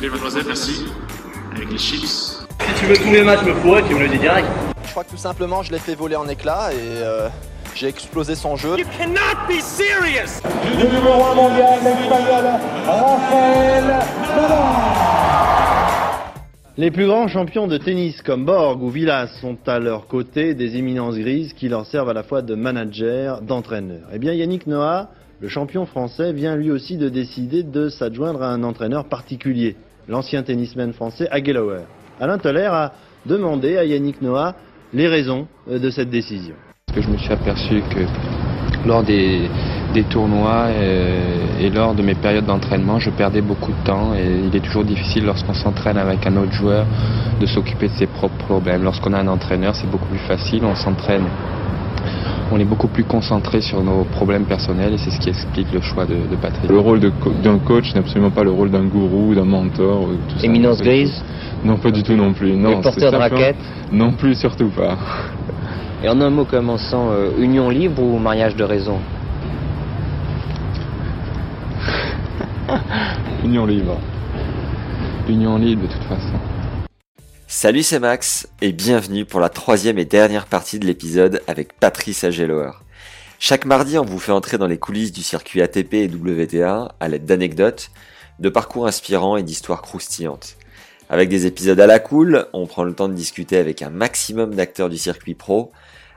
[0.00, 0.86] Plaît, mademoiselle, merci.
[1.54, 2.06] Avec les chips.
[2.06, 4.48] Si tu veux tous les matchs me et tu me le dis direct.
[4.82, 7.28] Je crois que tout simplement, je l'ai fait voler en éclats et euh,
[7.74, 8.78] j'ai explosé son jeu.
[8.78, 12.44] You cannot be serious Le numéro 1 mondial, l'espagnol
[12.86, 13.84] Rafael
[14.36, 14.58] Nadal.
[16.78, 20.78] Les plus grands champions de tennis comme Borg ou Villas sont à leur côté des
[20.78, 24.08] éminences grises qui leur servent à la fois de manager, d'entraîneur.
[24.14, 28.48] Eh bien Yannick Noah, le champion français, vient lui aussi de décider de s'adjoindre à
[28.48, 29.76] un entraîneur particulier,
[30.10, 31.84] l'ancien tennisman français Aguilauer.
[32.20, 32.92] Alain Toller a
[33.24, 34.54] demandé à Yannick Noah
[34.92, 36.54] les raisons euh, de cette décision.
[36.86, 38.00] Parce que je me suis aperçu que
[38.86, 39.48] lors des,
[39.94, 44.48] des tournois euh, et lors de mes périodes d'entraînement, je perdais beaucoup de temps et
[44.48, 46.86] il est toujours difficile lorsqu'on s'entraîne avec un autre joueur
[47.40, 48.82] de s'occuper de ses propres problèmes.
[48.82, 51.26] Lorsqu'on a un entraîneur, c'est beaucoup plus facile, on s'entraîne.
[52.52, 55.80] On est beaucoup plus concentré sur nos problèmes personnels et c'est ce qui explique le
[55.80, 56.68] choix de, de Patrick.
[56.68, 60.08] Le rôle co- d'un coach n'est absolument pas le rôle d'un gourou, d'un mentor.
[60.08, 60.46] euh, Tout ça.
[60.46, 61.22] Éminence grise
[61.64, 62.56] Non, pas du tout non plus.
[62.56, 63.56] Non, Et porteur de simplement- raquette
[63.92, 64.98] Non plus, surtout pas.
[66.02, 68.98] Et en un mot commençant, euh, union libre ou mariage de raison
[73.44, 73.98] Union libre.
[75.28, 76.38] Union libre de toute façon.
[77.52, 82.22] Salut, c'est Max et bienvenue pour la troisième et dernière partie de l'épisode avec Patrice
[82.22, 82.80] Ageloer.
[83.40, 87.08] Chaque mardi, on vous fait entrer dans les coulisses du circuit ATP et WTA à
[87.08, 87.90] l'aide d'anecdotes,
[88.38, 90.58] de parcours inspirants et d'histoires croustillantes.
[91.08, 94.54] Avec des épisodes à la cool, on prend le temps de discuter avec un maximum
[94.54, 95.72] d'acteurs du circuit pro,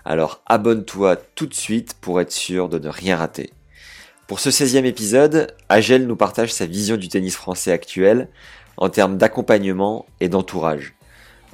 [0.05, 3.49] alors abonne-toi tout de suite pour être sûr de ne rien rater.
[4.27, 8.29] Pour ce 16e épisode, Agel nous partage sa vision du tennis français actuel
[8.77, 10.93] en termes d'accompagnement et d'entourage.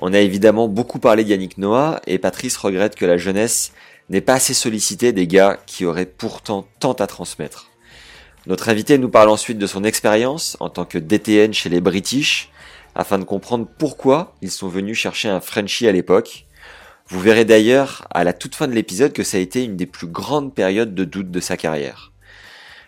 [0.01, 3.73] On a évidemment beaucoup parlé de Yannick Noah et Patrice regrette que la jeunesse
[4.09, 7.69] n'ait pas assez sollicité des gars qui auraient pourtant tant à transmettre.
[8.47, 12.49] Notre invité nous parle ensuite de son expérience en tant que DTN chez les British
[12.95, 16.45] afin de comprendre pourquoi ils sont venus chercher un Frenchie à l'époque.
[17.07, 19.85] Vous verrez d'ailleurs à la toute fin de l'épisode que ça a été une des
[19.85, 22.13] plus grandes périodes de doute de sa carrière.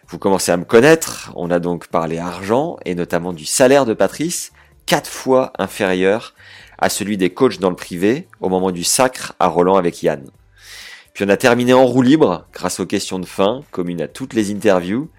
[0.07, 3.93] Vous commencez à me connaître, on a donc parlé argent et notamment du salaire de
[3.93, 4.53] Patrice,
[4.85, 6.33] quatre fois inférieur
[6.81, 10.25] à celui des coachs dans le privé au moment du sacre à Roland avec Yann.
[11.13, 14.33] Puis on a terminé en roue libre grâce aux questions de fin, communes à toutes
[14.33, 15.09] les interviews,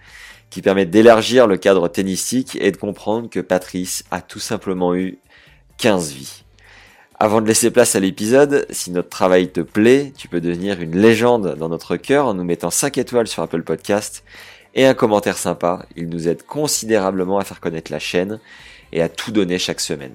[0.51, 5.19] qui permettent d'élargir le cadre tennistique et de comprendre que Patrice a tout simplement eu
[5.79, 6.45] 15 vies.
[7.19, 10.97] Avant de laisser place à l'épisode, si notre travail te plaît, tu peux devenir une
[10.97, 14.25] légende dans notre cœur en nous mettant 5 étoiles sur Apple Podcast
[14.75, 15.87] et un commentaire sympa.
[15.97, 18.41] Il nous aide considérablement à faire connaître la chaîne
[18.93, 20.15] et à tout donner chaque semaine.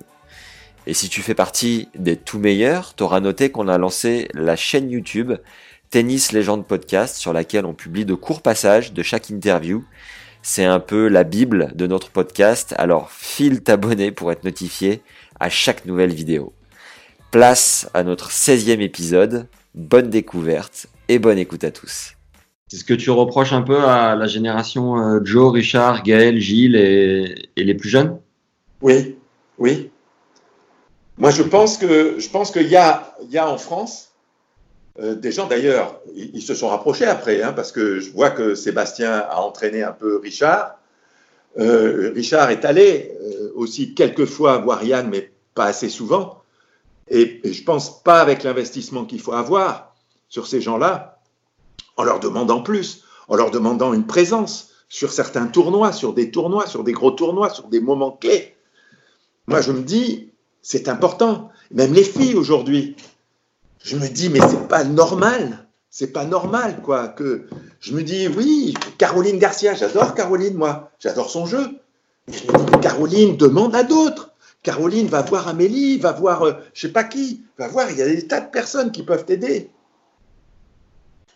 [0.90, 4.90] Et si tu fais partie des tout meilleurs, t'auras noté qu'on a lancé la chaîne
[4.90, 5.34] YouTube
[5.90, 9.84] Tennis Légende Podcast sur laquelle on publie de courts passages de chaque interview.
[10.42, 15.02] C'est un peu la bible de notre podcast, alors file t'abonner pour être notifié
[15.42, 16.54] à chaque nouvelle vidéo.
[17.32, 22.14] Place à notre 16e épisode, bonne découverte et bonne écoute à tous.
[22.70, 26.78] C'est ce que tu reproches un peu à la génération euh, Joe, Richard, Gaël, Gilles
[26.78, 28.18] et, et les plus jeunes?
[28.82, 29.18] Oui,
[29.58, 29.90] oui.
[31.18, 34.08] Moi, je pense que je pense qu'il y a, il y a en France
[35.00, 38.56] euh, des gens d'ailleurs, ils, se sont rapprochés après, hein, parce que je vois que
[38.56, 40.80] Sébastien a entraîné un peu Richard.
[41.60, 46.42] Euh, Richard est allé euh, aussi quelques fois voir Yann, mais pas assez souvent.
[47.10, 49.96] Et, et je pense pas avec l'investissement qu'il faut avoir
[50.30, 51.20] sur ces gens-là,
[51.96, 56.66] en leur demandant plus, en leur demandant une présence sur certains tournois, sur des tournois,
[56.66, 58.56] sur des gros tournois, sur des moments clés.
[59.48, 60.32] Moi, je me dis,
[60.70, 61.50] c'est important.
[61.72, 62.98] Même les filles aujourd'hui,
[63.86, 65.66] je me dis, mais c'est pas normal.
[65.90, 67.08] C'est pas normal, quoi.
[67.08, 67.48] Que
[67.80, 70.92] je me dis, oui, Caroline Garcia, j'adore Caroline, moi.
[71.00, 71.70] J'adore son jeu.
[72.82, 74.34] Caroline demande à d'autres.
[74.62, 78.02] Caroline va voir Amélie, va voir euh, je sais pas qui, va voir, il y
[78.02, 79.70] a des tas de personnes qui peuvent t'aider.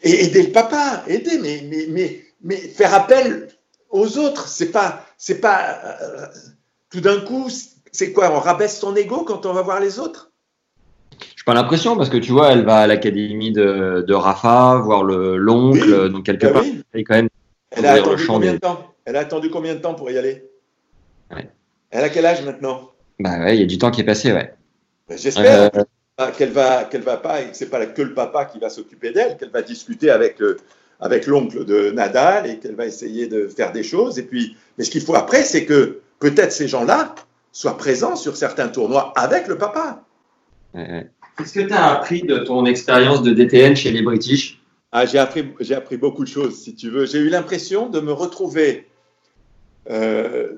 [0.02, 3.48] Et aider le papa, aider, mais, mais, mais, faire appel
[3.92, 6.28] aux autres, c'est pas, c'est pas, euh,
[6.90, 7.48] tout d'un coup,
[7.92, 10.32] c'est quoi On rabaisse son ego quand on va voir les autres?
[11.20, 15.04] J'ai pas l'impression parce que tu vois, elle va à l'académie de, de Rafa, voir
[15.04, 16.84] le l'oncle, Oui, donc quelque ben part, oui.
[16.94, 17.30] elle quand même
[17.72, 18.94] Elle a attendu combien de temps?
[19.06, 20.48] Elle a attendu combien de temps pour y aller?
[21.94, 22.92] Elle a quel âge maintenant?
[23.20, 24.54] Bah ouais, il y a du temps qui est passé, ouais.
[25.10, 28.46] Ben, j'espère euh, qu'elle va, qu'elle va pas, et que c'est pas que le papa
[28.46, 30.38] qui va s'occuper d'elle, qu'elle va discuter avec
[31.02, 34.20] avec l'oncle de Nadal et qu'elle va essayer de faire des choses.
[34.20, 37.16] Et puis, mais ce qu'il faut après, c'est que peut-être ces gens-là
[37.52, 40.04] soient présents sur certains tournois avec le papa.
[40.74, 44.62] Qu'est-ce que tu as appris de ton expérience de DTN chez les British?
[44.92, 47.06] Ah, j'ai appris, j'ai appris beaucoup de choses, si tu veux.
[47.06, 48.88] J'ai eu l'impression de me retrouver
[49.90, 50.54] euh,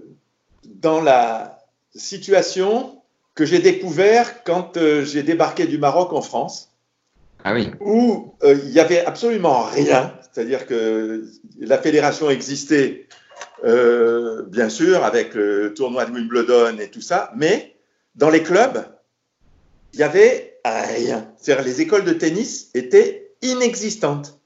[0.65, 1.59] dans la
[1.93, 3.01] situation
[3.35, 6.71] que j'ai découvert quand euh, j'ai débarqué du Maroc en France.
[7.43, 7.69] Ah oui.
[7.79, 10.13] Où euh, il n'y avait absolument rien.
[10.21, 11.25] C'est-à-dire que
[11.59, 13.07] la fédération existait,
[13.63, 17.75] bien sûr, avec le tournoi de Wimbledon et tout ça, mais
[18.15, 18.85] dans les clubs,
[19.93, 21.27] il n'y avait rien.
[21.47, 24.39] Les écoles de tennis étaient inexistantes.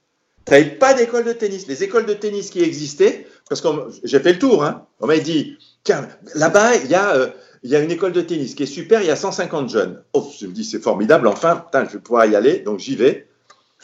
[0.46, 1.68] Tu n'avais pas d'école de tennis.
[1.68, 3.68] Les écoles de tennis qui existaient, parce que
[4.04, 7.28] j'ai fait le tour, hein, on m'a dit, tiens, là-bas, il y, a, euh,
[7.64, 10.02] il y a une école de tennis qui est super, il y a 150 jeunes.
[10.14, 13.28] Oh, je me dis, c'est formidable, enfin, je vais pouvoir y aller, donc j'y vais.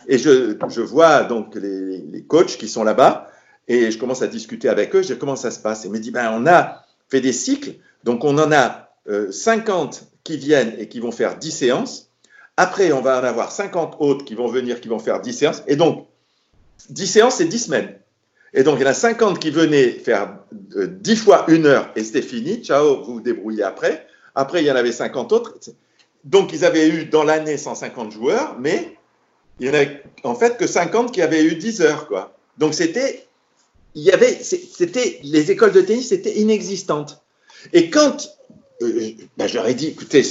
[0.08, 3.28] Et je, vois donc les coachs qui sont là-bas,
[3.68, 5.86] et je commence à discuter avec eux, je dis, comment ça se passe?
[5.86, 8.90] Et me dit, ben, on a fait des cycles, donc on en a
[9.30, 12.10] 50 euh, qui viennent et qui vont faire 10 séances.
[12.58, 15.64] Après, on va en avoir 50 autres qui vont venir, qui vont faire 10 séances.
[15.68, 16.08] Et donc,
[16.90, 17.96] 10 séances, c'est 10 semaines.
[18.54, 21.90] Et donc, il y en a 50 qui venaient faire 10 euh, fois une heure
[21.96, 22.64] et c'était fini.
[22.64, 24.06] Ciao, vous vous débrouillez après.
[24.36, 25.58] Après, il y en avait 50 autres.
[26.24, 28.96] Donc, ils avaient eu dans l'année 150 joueurs, mais
[29.60, 32.38] il y en avait en fait que 50 qui avaient eu 10 heures, quoi.
[32.60, 33.28] Donc, c'était,
[33.96, 37.24] il y avait, c'était, les écoles de tennis étaient inexistantes.
[37.72, 38.30] Et quand,
[38.82, 40.24] euh, ben, je leur ai dit, écoutez,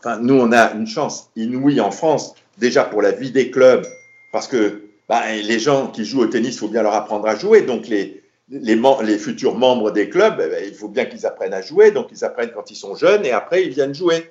[0.00, 3.86] enfin, nous, on a une chance inouïe en France, déjà pour la vie des clubs,
[4.32, 7.36] parce que bah, les gens qui jouent au tennis, il faut bien leur apprendre à
[7.36, 7.62] jouer.
[7.62, 11.54] Donc, les, les, les futurs membres des clubs, eh ben, il faut bien qu'ils apprennent
[11.54, 11.90] à jouer.
[11.90, 14.30] Donc, ils apprennent quand ils sont jeunes et après, ils viennent jouer.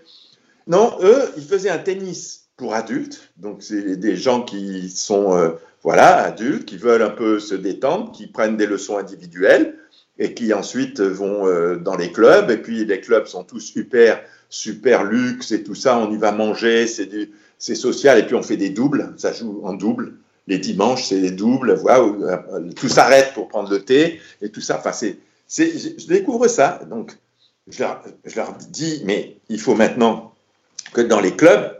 [0.68, 3.30] Non, eux, ils faisaient un tennis pour adultes.
[3.38, 5.52] Donc, c'est des gens qui sont, euh,
[5.84, 9.76] voilà, adultes, qui veulent un peu se détendre, qui prennent des leçons individuelles
[10.20, 12.50] et qui ensuite vont euh, dans les clubs.
[12.50, 15.98] Et puis, les clubs sont tous super, super luxe et tout ça.
[15.98, 18.20] On y va manger, c'est social.
[18.20, 19.14] Et puis, on fait des doubles.
[19.18, 20.14] Ça joue en double
[20.48, 22.40] les dimanches, c'est les doubles, voilà,
[22.76, 24.78] tout s'arrête pour prendre le thé et tout ça.
[24.80, 25.20] Enfin, c'est,
[25.50, 26.82] je découvre ça.
[26.90, 27.18] Donc,
[27.68, 30.34] je leur, je leur, dis, mais il faut maintenant
[30.94, 31.78] que dans les clubs,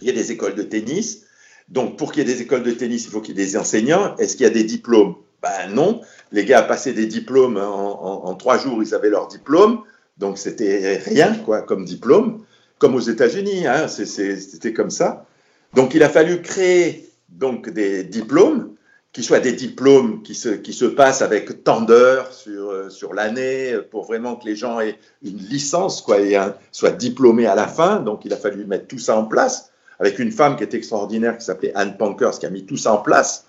[0.00, 1.24] il y ait des écoles de tennis.
[1.72, 3.56] Donc, pour qu'il y ait des écoles de tennis, il faut qu'il y ait des
[3.56, 4.14] enseignants.
[4.18, 5.16] Est-ce qu'il y a des diplômes?
[5.42, 6.02] Ben non.
[6.30, 9.80] Les gars passaient des diplômes en, trois jours, ils avaient leur diplôme.
[10.18, 12.44] Donc, c'était rien, quoi, comme diplôme.
[12.78, 15.26] Comme aux États-Unis, hein, c'était comme ça.
[15.74, 18.74] Donc, il a fallu créer donc des diplômes,
[19.12, 21.86] qui soient des diplômes qui se, qui se passent avec tant
[22.30, 26.38] sur, sur l'année, pour vraiment que les gens aient une licence, quoi, et
[26.70, 28.00] soient diplômés à la fin.
[28.00, 29.71] Donc il a fallu mettre tout ça en place,
[30.02, 32.92] avec une femme qui était extraordinaire, qui s'appelait Anne Pankers, qui a mis tout ça
[32.92, 33.46] en place,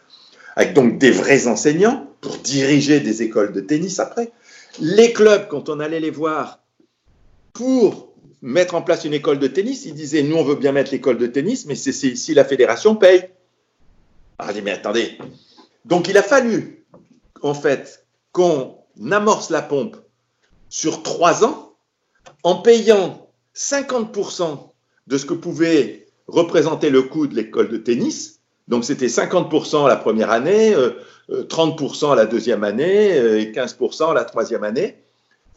[0.55, 4.31] avec donc des vrais enseignants pour diriger des écoles de tennis après.
[4.79, 6.59] Les clubs, quand on allait les voir
[7.53, 8.13] pour
[8.43, 11.17] mettre en place une école de tennis, ils disaient, nous on veut bien mettre l'école
[11.17, 13.29] de tennis, mais c'est si la fédération paye.
[14.37, 15.17] Ah, dit, mais attendez.
[15.85, 16.85] Donc, il a fallu,
[17.41, 18.77] en fait, qu'on
[19.11, 19.97] amorce la pompe
[20.69, 21.73] sur trois ans
[22.43, 24.69] en payant 50%
[25.07, 28.39] de ce que pouvait représenter le coût de l'école de tennis.
[28.67, 30.73] Donc, c'était 50% la première année,
[31.29, 34.97] 30% euh, euh, la deuxième année euh, et 15% la troisième année.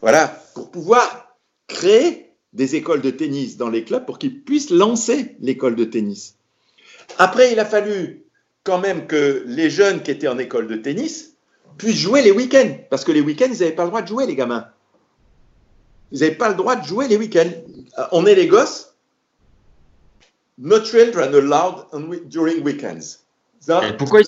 [0.01, 1.35] Voilà, pour pouvoir
[1.67, 6.35] créer des écoles de tennis dans les clubs pour qu'ils puissent lancer l'école de tennis.
[7.17, 8.23] Après, il a fallu
[8.63, 11.35] quand même que les jeunes qui étaient en école de tennis
[11.77, 12.75] puissent jouer les week-ends.
[12.89, 14.67] Parce que les week-ends, ils n'avaient pas le droit de jouer, les gamins.
[16.11, 17.51] Ils n'avaient pas le droit de jouer les week-ends.
[18.11, 18.86] On est les gosses.
[20.57, 23.19] No children allowed during weekends.
[23.97, 24.21] pourquoi,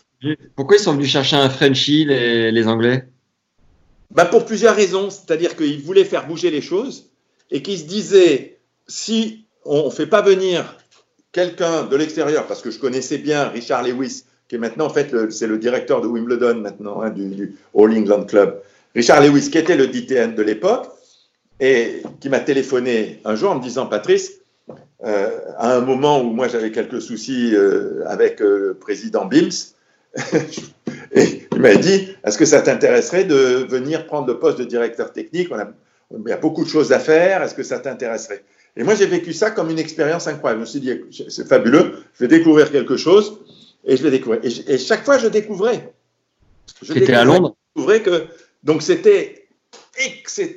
[0.56, 3.06] pourquoi, ils sont venus chercher un Frenchie, les, les Anglais?
[4.12, 5.10] Ben Pour plusieurs raisons.
[5.10, 7.10] C'est-à-dire qu'ils voulaient faire bouger les choses
[7.52, 10.76] et qu'ils se disaient si on ne fait pas venir
[11.32, 15.14] quelqu'un de l'extérieur, parce que je connaissais bien Richard Lewis, qui est maintenant, en fait,
[15.32, 18.62] c'est le directeur de Wimbledon maintenant, hein, du, All England Club.
[18.96, 20.88] Richard Lewis, qui était le DTN de l'époque,
[21.60, 24.39] et qui m'a téléphoné un jour en me disant, Patrice,
[25.04, 29.76] euh, à un moment où moi j'avais quelques soucis euh, avec euh, le président BIMS,
[31.14, 35.14] et il m'a dit, est-ce que ça t'intéresserait de venir prendre le poste de directeur
[35.14, 35.50] technique?
[35.52, 35.70] On a,
[36.12, 38.44] Il y a beaucoup de choses à faire, est-ce que ça t'intéresserait?
[38.76, 40.66] Et moi j'ai vécu ça comme une expérience incroyable.
[40.66, 43.40] Je me suis dit, c'est fabuleux, je vais découvrir quelque chose
[43.86, 44.40] et je l'ai découvert.
[44.44, 45.94] Et, chaque fois, je découvrais.
[46.82, 47.56] Je découvrais, à Londres?
[47.76, 48.26] Je découvrais que
[48.64, 49.48] Donc c'était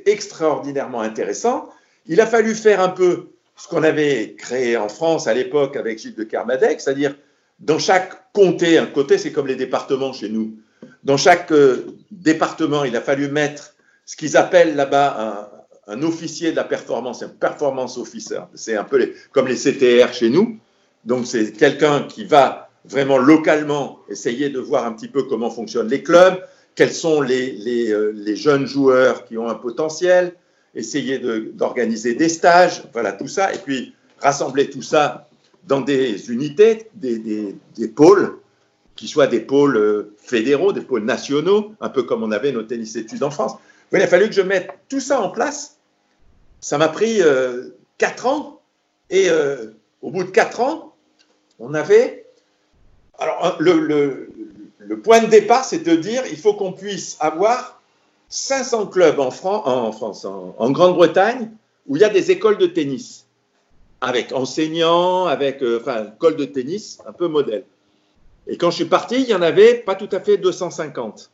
[0.07, 1.69] extraordinairement intéressant.
[2.07, 3.32] Il a fallu faire un peu
[3.63, 7.15] ce qu'on avait créé en France à l'époque avec Gilles de Kermadec, c'est-à-dire
[7.61, 10.57] dans chaque comté, un comté c'est comme les départements chez nous,
[11.05, 15.49] dans chaque euh, département, il a fallu mettre ce qu'ils appellent là-bas
[15.87, 18.41] un, officier de la performance, un performance officer.
[18.55, 20.59] C'est un peu comme les CTR chez nous.
[21.05, 25.89] Donc c'est quelqu'un qui va vraiment localement essayer de voir un petit peu comment fonctionnent
[25.89, 26.43] les clubs,
[26.75, 30.35] quels sont les, euh, les jeunes joueurs qui ont un potentiel,
[30.75, 35.29] essayer d'organiser des stages, voilà tout ça, et puis rassembler tout ça
[35.65, 38.39] dans des unités, des, des, des pôles,
[38.97, 42.63] qui soient des pôles euh, fédéraux, des pôles nationaux, un peu comme on avait nos
[42.63, 43.53] tennis études en France.
[43.93, 45.79] il a fallu que je mette tout ça en place.
[46.61, 48.61] Ça m'a pris euh, quatre ans,
[49.11, 50.95] et euh, au bout de quatre ans,
[51.59, 52.27] on avait.
[53.19, 54.31] Alors, le, le,
[54.79, 57.82] le point de départ, c'est de dire il faut qu'on puisse avoir
[58.33, 61.51] 500 clubs en, France, en, Grande-Bretagne,
[61.87, 63.27] où il y a des écoles de tennis,
[64.01, 67.65] avec enseignants, avec euh, enfin, école de tennis, un peu modèle.
[68.47, 71.31] Et quand je suis parti, il y en avait pas tout à fait 250.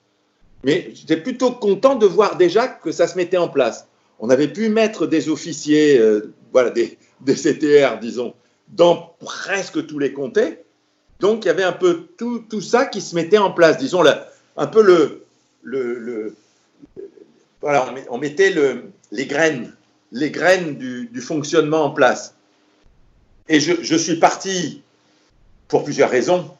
[0.64, 3.87] Mais j'étais plutôt content de voir déjà que ça se mettait en place.
[4.19, 8.35] On avait pu mettre des officiers, euh, voilà, des, CTR, disons,
[8.71, 10.64] dans presque tous les comtés.
[11.21, 14.02] Donc il y avait un peu tout, ça qui se mettait en place, disons,
[14.57, 16.35] un peu le
[17.61, 18.55] voilà, on mettait
[19.11, 19.73] les graines,
[20.12, 22.35] les graines du, fonctionnement en place.
[23.49, 24.83] Et je, suis parti
[25.69, 26.50] pour plusieurs raisons.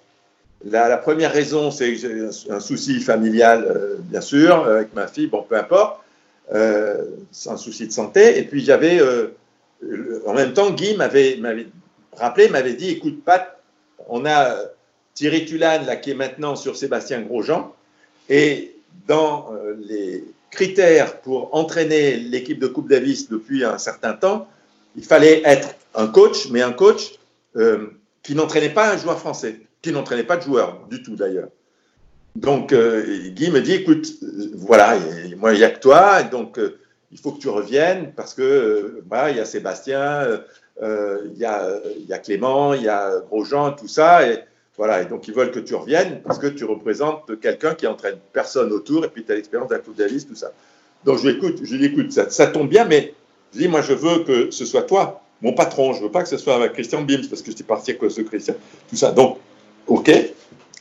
[0.65, 5.29] La, première raison, c'est que j'ai un, souci familial, euh, bien sûr, avec ma fille,
[5.29, 6.01] bon, peu importe.
[6.53, 7.05] Euh,
[7.47, 8.39] un souci de santé.
[8.39, 9.29] Et puis j'avais, euh,
[10.27, 11.39] en même temps, Guy m'avait
[12.17, 13.63] rappelé, m'avait dit, écoute, Pat,
[14.09, 14.57] on a
[15.15, 17.73] Thierry Tulane, là, qui est maintenant sur Sébastien Grosjean,
[18.31, 18.75] et
[19.07, 24.49] dans les critères pour entraîner l'équipe de Coupe Davis depuis un certain temps,
[24.97, 27.19] il fallait être un coach, mais un coach
[27.57, 27.89] euh,
[28.23, 31.49] qui n'entraînait pas un joueur français, qui n'entraînait pas de joueur du tout d'ailleurs.
[32.37, 34.97] Donc euh, Guy me dit, écoute, euh, voilà,
[35.37, 36.61] moi il n'y a que toi, donc
[37.11, 40.41] il faut que tu reviennes parce que voilà, il y a Sébastien,
[40.81, 44.45] il y a, y a Clément, il y a Grosjean, tout ça, et
[44.79, 48.17] voilà, et donc ils veulent que tu reviennes parce que tu représentes quelqu'un qui entraîne
[48.33, 50.53] personne autour et puis tu as l'expérience Davis, tout ça.
[51.05, 53.13] Donc je lui écoute, je lui écoute, ça, ça, tombe bien, mais
[53.53, 56.29] je dis, moi je veux que ce soit toi, mon patron, je veux pas que
[56.29, 58.55] ce soit avec Christian Bims parce que j'étais parti avec ce Christian,
[58.89, 59.11] tout ça.
[59.11, 59.39] Donc,
[59.89, 60.11] ok.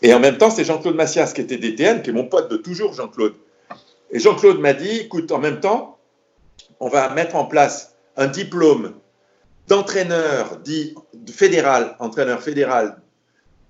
[0.04, 2.58] Et en même temps, c'est Jean-Claude Massias qui était DTN, qui est mon pote de
[2.58, 3.34] toujours, Jean-Claude.
[4.12, 5.98] Et Jean-Claude m'a dit, écoute, en même temps,
[6.80, 8.94] on va mettre en place un diplôme
[9.68, 10.94] d'entraîneur dit
[11.32, 13.02] fédéral, entraîneur fédéral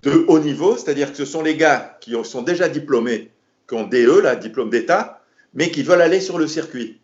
[0.07, 3.29] de haut niveau, c'est-à-dire que ce sont les gars qui sont déjà diplômés,
[3.67, 5.21] qui ont DE, là, diplôme d'État,
[5.53, 7.01] mais qui veulent aller sur le circuit.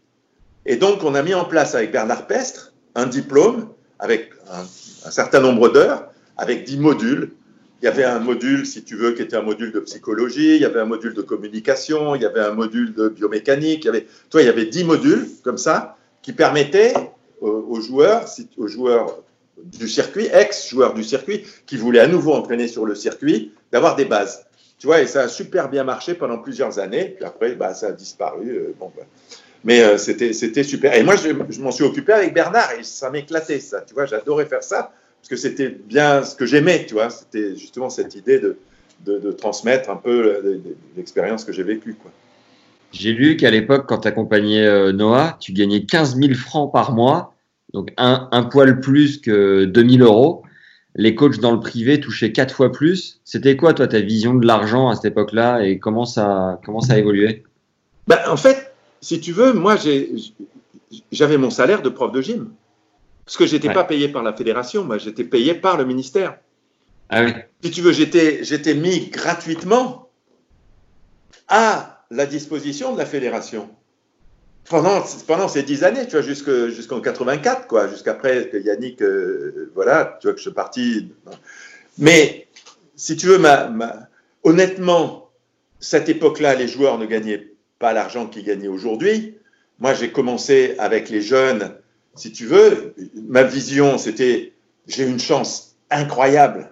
[0.66, 3.68] Et donc, on a mis en place avec Bernard Pestre un diplôme
[4.00, 4.64] avec un,
[5.12, 7.32] certain nombre d'heures, avec dix modules.
[7.82, 10.62] Il y avait un module, si tu veux, qui était un module de psychologie, il
[10.62, 13.90] y avait un module de communication, il y avait un module de biomécanique, il y
[13.90, 16.94] avait, toi, il y avait dix modules comme ça qui permettaient
[17.42, 18.24] aux, joueurs,
[18.56, 19.18] aux joueurs
[19.58, 24.06] du circuit, ex-joueur du circuit, qui voulait à nouveau entraîner sur le circuit, d'avoir des
[24.06, 24.46] bases.
[24.80, 27.14] Tu vois, et ça a super bien marché pendant plusieurs années.
[27.16, 28.50] Puis après, bah, ça a disparu.
[28.50, 29.04] Euh, bon, bah.
[29.64, 30.34] Mais euh, c'était,
[30.64, 30.94] super.
[30.94, 33.82] Et moi, je, je m'en suis occupé avec Bernard et ça m'éclatait, ça.
[33.82, 34.92] Tu vois, j'adorais faire ça
[35.22, 37.10] parce que c'était bien ce que j'aimais, tu vois.
[37.10, 38.58] C'était justement cette idée de,
[39.06, 40.62] de, transmettre un peu
[40.98, 42.12] l'expérience que j'ai vécue, quoi.
[42.92, 46.94] J'ai lu qu'à l'époque, quand tu accompagnais euh, Noah, tu gagnais 15 000 francs par
[46.94, 47.33] mois
[47.74, 50.44] donc un, un poil plus que 2000 euros.
[50.96, 53.20] Les coachs dans le privé touchaient quatre fois plus.
[53.24, 56.94] C'était quoi, toi, ta vision de l'argent à cette époque-là et comment ça, comment ça
[56.94, 57.44] a évolué?
[58.08, 59.75] Ben, En fait, si tu veux, moi,
[61.12, 62.51] j'avais mon salaire de prof de gym.
[63.25, 66.38] Parce que j'étais pas payé par la fédération, moi, j'étais payé par le ministère.
[67.10, 67.32] Ah oui.
[67.63, 70.10] Si tu veux, j'étais mis gratuitement
[71.48, 73.70] à la disposition de la fédération
[74.70, 80.17] pendant, pendant ces dix années, tu vois, jusqu'en 84, quoi, jusqu'après que Yannick, euh, voilà,
[80.22, 81.12] tu vois, que je suis parti.
[81.98, 82.48] Mais,
[82.96, 83.41] si tu veux,
[84.43, 85.29] honnêtement,
[85.79, 89.38] cette époque-là, les joueurs ne gagnaient pas l'argent qu'ils gagnent aujourd'hui.
[89.79, 91.75] Moi, j'ai commencé avec les jeunes,
[92.15, 94.53] si tu veux, ma vision, c'était,
[94.88, 96.72] j'ai une chance incroyable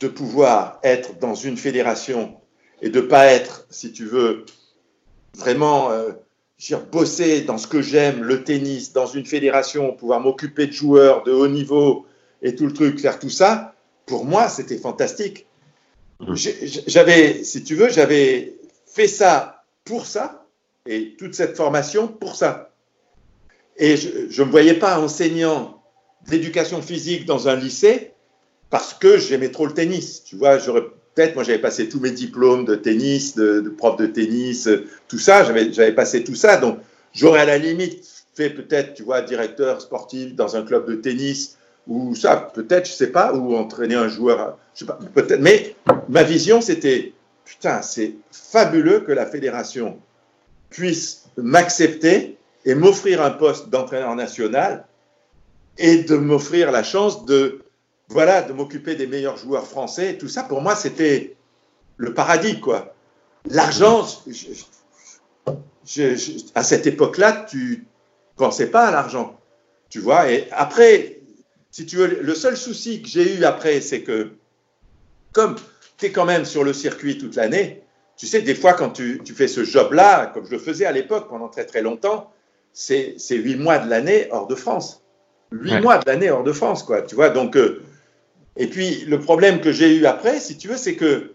[0.00, 2.36] de pouvoir être dans une fédération
[2.82, 4.44] et de pas être, si tu veux,
[5.36, 6.10] vraiment euh,
[6.64, 11.24] j'ai bossé dans ce que j'aime, le tennis, dans une fédération, pouvoir m'occuper de joueurs
[11.24, 12.06] de haut niveau
[12.40, 13.74] et tout le truc, faire tout ça,
[14.06, 15.48] pour moi, c'était fantastique.
[16.86, 18.54] J'avais, si tu veux, j'avais
[18.86, 20.46] fait ça pour ça,
[20.86, 22.70] et toute cette formation pour ça.
[23.76, 25.82] Et je ne me voyais pas enseignant
[26.28, 28.12] d'éducation physique dans un lycée
[28.70, 30.22] parce que j'aimais trop le tennis.
[30.22, 33.96] Tu vois, j'aurais peut-être, moi j'avais passé tous mes diplômes de tennis, de, de prof
[33.96, 34.68] de tennis,
[35.08, 36.56] tout ça, j'avais passé tout ça.
[36.56, 36.78] Donc
[37.14, 38.04] j'aurais à la limite
[38.34, 42.92] fait peut-être, tu vois, directeur sportif dans un club de tennis ou ça, peut-être, je
[42.92, 45.40] sais pas, ou entraîner un joueur, je sais pas, peut-être.
[45.40, 45.74] Mais
[46.08, 47.12] ma vision, c'était,
[47.44, 49.98] putain, c'est fabuleux que la fédération
[50.70, 54.86] puisse m'accepter et m'offrir un poste d'entraîneur national
[55.78, 57.61] et de m'offrir la chance de,
[58.12, 60.16] voilà, de m'occuper des meilleurs joueurs français.
[60.18, 61.36] Tout ça, pour moi, c'était
[61.96, 62.94] le paradis, quoi.
[63.46, 64.06] L'argent,
[66.54, 67.86] à cette époque-là, tu
[68.36, 69.38] pensais pas à l'argent,
[69.88, 70.30] tu vois.
[70.30, 71.20] Et après,
[71.70, 74.32] si tu veux, le seul souci que j'ai eu après, c'est que,
[75.32, 75.56] comme
[75.98, 77.82] tu es quand même sur le circuit toute l'année,
[78.16, 80.92] tu sais, des fois, quand tu, tu fais ce job-là, comme je le faisais à
[80.92, 82.30] l'époque pendant très très longtemps,
[82.72, 85.02] c'est huit mois de l'année hors de France.
[85.50, 87.02] Huit mois de l'année hors de France, quoi.
[87.02, 87.56] Tu vois, donc.
[87.56, 87.82] Euh,
[88.56, 91.34] et puis, le problème que j'ai eu après, si tu veux, c'est que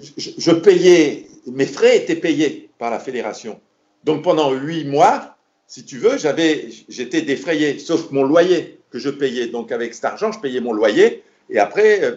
[0.00, 3.60] je, je, payais, mes frais étaient payés par la fédération.
[4.04, 9.10] Donc, pendant huit mois, si tu veux, j'avais, j'étais défrayé, sauf mon loyer que je
[9.10, 9.48] payais.
[9.48, 11.22] Donc, avec cet argent, je payais mon loyer.
[11.48, 12.16] Et après, euh,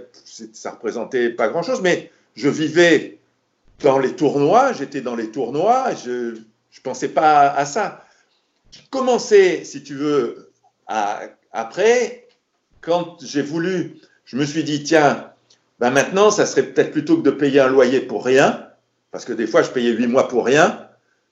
[0.53, 3.17] ça représentait pas grand-chose, mais je vivais
[3.79, 8.05] dans les tournois, j'étais dans les tournois, je ne pensais pas à ça.
[8.71, 10.51] J'ai commencé, si tu veux,
[10.87, 12.22] après,
[12.83, 15.31] quand j'ai voulu, je me suis dit, tiens,
[15.79, 18.67] ben maintenant, ça serait peut-être plutôt que de payer un loyer pour rien,
[19.11, 20.87] parce que des fois, je payais huit mois pour rien,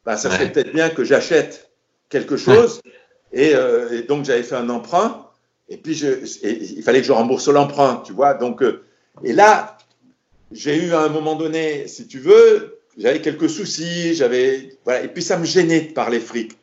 [0.06, 1.70] ben, ça serait peut-être bien que j'achète
[2.10, 2.82] quelque chose.
[3.34, 5.28] Et, euh, et, donc, j'avais fait un emprunt,
[5.70, 6.08] et puis je,
[6.44, 8.34] et il fallait que je rembourse l'emprunt, tu vois.
[8.34, 8.84] Donc, euh,
[9.24, 9.78] et là,
[10.52, 15.08] j'ai eu à un moment donné, si tu veux, j'avais quelques soucis, j'avais, voilà, et
[15.08, 16.58] puis ça me gênait de parler fric,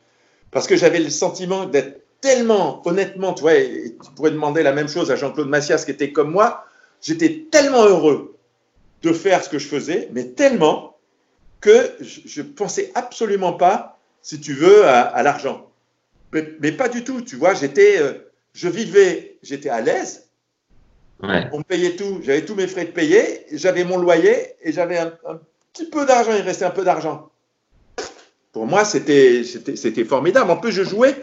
[0.51, 4.73] parce que j'avais le sentiment d'être tellement, honnêtement, tu vois, et tu pourrais demander la
[4.73, 6.65] même chose à Jean-Claude Massias qui était comme moi,
[7.01, 8.35] j'étais tellement heureux
[9.01, 10.97] de faire ce que je faisais, mais tellement
[11.61, 15.69] que je, ne pensais absolument pas, si tu veux, à, à l'argent.
[16.33, 18.13] Mais, mais, pas du tout, tu vois, j'étais, euh,
[18.53, 20.29] je vivais, j'étais à l'aise,
[21.21, 21.49] Ouais.
[21.51, 25.11] On payait tout, j'avais tous mes frais de payer, j'avais mon loyer et j'avais un,
[25.27, 25.39] un,
[25.73, 27.29] petit peu d'argent, il restait un peu d'argent.
[28.53, 29.43] Pour moi, c'était
[30.05, 30.49] formidable.
[30.49, 31.15] En plus, je jouais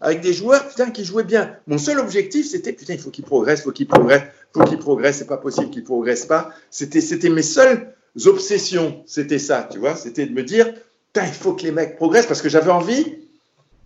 [0.00, 1.56] avec des joueurs putain, qui jouaient bien.
[1.66, 4.66] Mon seul objectif, c'était putain, il faut qu'ils progressent, il faut qu'ils progressent, il faut
[4.66, 6.50] qu'ils progressent, c'est pas possible qu'ils progressent pas.
[6.70, 7.94] C'était mes seules
[8.26, 10.72] obsessions, c'était ça, tu vois, c'était de me dire
[11.12, 13.16] putain, il faut que les mecs progressent parce que j'avais envie,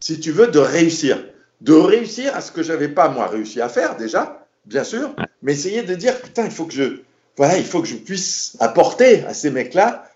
[0.01, 1.25] si tu veux, de réussir.
[1.61, 5.53] De réussir à ce que j'avais pas, moi, réussi à faire déjà, bien sûr, mais
[5.53, 7.01] essayer de dire putain, il faut que je,
[7.37, 10.08] voilà, il faut que je puisse apporter à ces mecs-là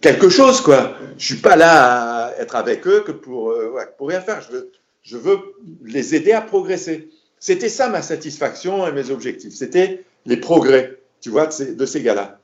[0.00, 0.96] quelque chose, quoi.
[1.18, 4.40] Je suis pas là à être avec eux que pour, euh, pour rien faire.
[4.42, 5.38] Je veux, je veux
[5.84, 7.10] les aider à progresser.
[7.38, 9.54] C'était ça ma satisfaction et mes objectifs.
[9.54, 12.38] C'était les progrès, tu vois, de ces, de ces gars-là.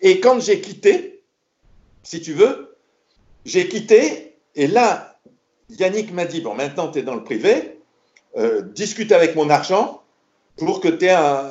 [0.00, 1.22] Et quand j'ai quitté,
[2.02, 2.74] si tu veux,
[3.44, 5.18] j'ai quitté, et là,
[5.70, 7.78] Yannick m'a dit, bon, maintenant tu es dans le privé,
[8.36, 10.02] euh, discute avec mon argent,
[10.56, 11.50] pour que un,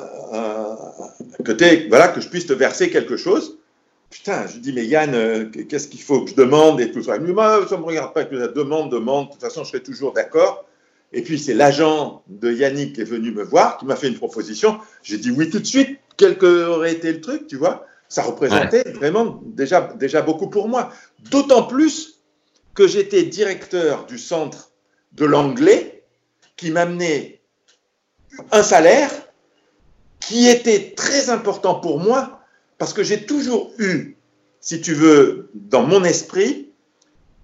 [1.44, 3.58] que aies, voilà que je puisse te verser quelque chose.
[4.14, 7.16] Putain, je dis mais Yann, euh, qu'est-ce qu'il faut que je demande et tout ça?
[7.16, 9.26] Il me dit, bah, ça me regarde pas que la demande, demande.
[9.26, 10.66] De toute façon, je serai toujours d'accord.
[11.12, 14.14] Et puis c'est l'agent de Yannick qui est venu me voir, qui m'a fait une
[14.14, 14.78] proposition.
[15.02, 15.98] J'ai dit oui tout de suite.
[16.16, 18.92] Quel aurait été le truc, tu vois Ça représentait ouais.
[18.92, 20.92] vraiment déjà déjà beaucoup pour moi.
[21.32, 22.20] D'autant plus
[22.74, 24.70] que j'étais directeur du centre
[25.10, 26.04] de l'anglais
[26.56, 27.40] qui m'amenait
[28.52, 29.10] un salaire
[30.20, 32.43] qui était très important pour moi
[32.78, 34.16] parce que j'ai toujours eu,
[34.60, 36.70] si tu veux, dans mon esprit,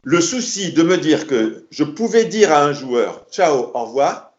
[0.03, 4.33] le souci de me dire que je pouvais dire à un joueur ciao, au revoir,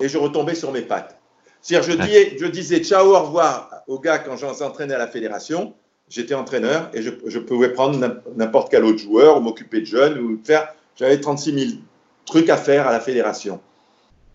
[0.00, 1.18] et je retombais sur mes pattes.
[1.62, 5.74] C'est-à-dire, je, disais, je disais ciao, au revoir aux gars quand j'entraînais à la fédération,
[6.08, 7.98] j'étais entraîneur et je, je pouvais prendre
[8.36, 11.80] n'importe quel autre joueur ou m'occuper de jeunes ou faire, j'avais 36 000
[12.24, 13.60] trucs à faire à la fédération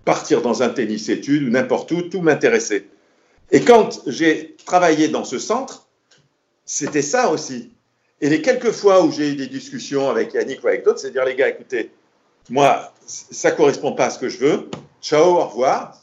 [0.06, 2.88] partir dans un tennis études ou n'importe où, tout m'intéressait.
[3.52, 5.88] Et quand j'ai travaillé dans ce centre,
[6.66, 7.72] c'était ça aussi.
[8.22, 11.12] Et les quelques fois où j'ai eu des discussions avec Yannick ou avec d'autres, c'est
[11.12, 11.92] dire les gars, écoutez,
[12.50, 14.70] moi, ça correspond pas à ce que je veux.
[15.02, 15.98] Ciao, au revoir.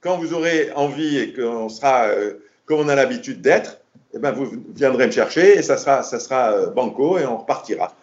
[0.00, 3.78] Quand vous aurez envie et qu'on sera euh, comme on a l'habitude d'être,
[4.14, 7.38] eh ben vous viendrez me chercher et ça sera, ça sera euh, banco et on
[7.38, 7.94] repartira.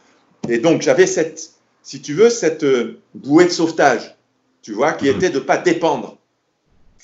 [0.49, 4.15] Et donc j'avais cette, si tu veux, cette euh, bouée de sauvetage
[4.65, 6.17] tu vois, qui était de ne pas dépendre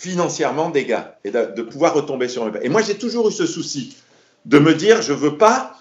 [0.01, 3.45] financièrement des gars et de, pouvoir retomber sur mes Et moi, j'ai toujours eu ce
[3.45, 3.95] souci
[4.45, 5.75] de me dire, je ne veux pas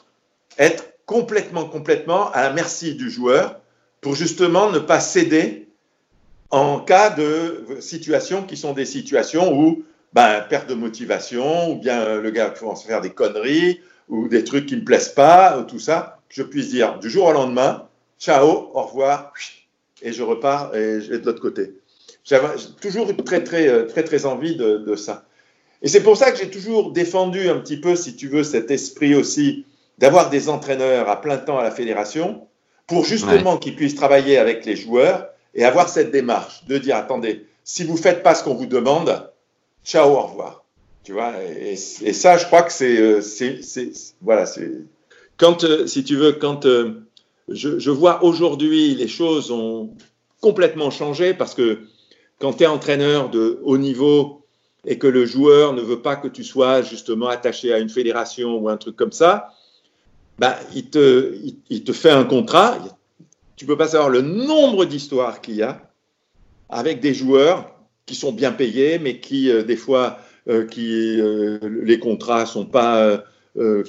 [0.58, 3.58] être complètement, complètement à la merci du joueur
[4.02, 5.68] pour justement ne pas céder
[6.50, 12.16] en cas de situations qui sont des situations où ben, perte de motivation, ou bien
[12.16, 13.80] le gars commence à faire des conneries,
[14.10, 16.98] ou des trucs qui ne me plaisent pas, ou tout ça, que je puisse dire
[16.98, 19.32] du jour au lendemain, ciao, au revoir,
[20.02, 21.79] et je repars et je vais de l'autre côté.
[22.30, 22.38] J'ai
[22.80, 25.24] toujours eu très, très, très, très envie de, de ça.
[25.82, 28.70] Et c'est pour ça que j'ai toujours défendu un petit peu, si tu veux, cet
[28.70, 29.64] esprit aussi
[29.98, 32.46] d'avoir des entraîneurs à plein temps à la fédération
[32.86, 37.46] pour justement qu'ils puissent travailler avec les joueurs et avoir cette démarche de dire attendez,
[37.64, 39.30] si vous faites pas ce qu'on vous demande,
[39.84, 40.64] ciao, au revoir.
[41.04, 44.70] Tu vois, et, et ça, je crois que c'est, c'est, voilà, c'est
[45.38, 47.02] quand, euh, si tu veux, quand euh,
[47.48, 49.90] je, je, vois aujourd'hui les choses ont
[50.40, 51.80] complètement changé parce que
[52.40, 54.46] quand tu es entraîneur de haut niveau
[54.86, 58.56] et que le joueur ne veut pas que tu sois justement attaché à une fédération
[58.56, 59.50] ou un truc comme ça,
[60.38, 62.78] bah, il, te, fait un contrat.
[63.56, 65.82] Tu peux pas savoir le nombre d'histoires qu'il y a
[66.70, 67.74] avec des joueurs
[68.06, 73.22] qui sont bien payés, mais qui, euh, des fois, euh, euh, les contrats sont pas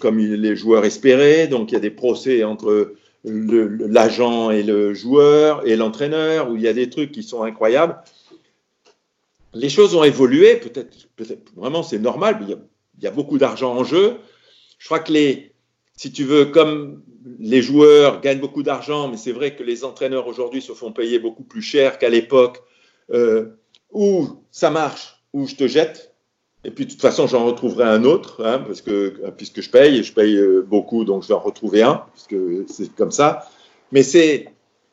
[0.02, 1.48] comme les joueurs espéraient.
[1.48, 6.64] Donc, il y a des procès entre l'agent et le joueur et l'entraîneur, où il
[6.64, 7.96] y a des trucs qui sont incroyables.
[9.54, 12.56] Les choses ont évolué, peut-être, peut vraiment c'est normal, mais
[12.98, 14.18] il y, a, beaucoup d'argent en jeu.
[14.78, 15.52] Je crois que les,
[15.98, 17.04] si tu veux, comme
[17.40, 21.20] les joueurs gagnent beaucoup d'argent, mais c'est vrai que les entraîneurs aujourd'hui se font payer
[21.20, 22.62] beaucoup plus cher qu'à l'époque,
[23.12, 23.58] euh,
[23.92, 26.14] où ça marche, où je te jette,
[26.64, 29.98] et puis de toute façon j'en retrouverai un autre, hein, parce que, puisque je paye,
[29.98, 33.50] et je paye euh, beaucoup, donc je vais en retrouver un, puisque c'est comme ça.
[33.92, 34.48] Mais c'est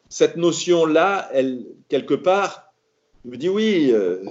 [0.09, 2.68] cette notion-là, elle, quelque part,
[3.29, 4.25] je me dis oui, euh,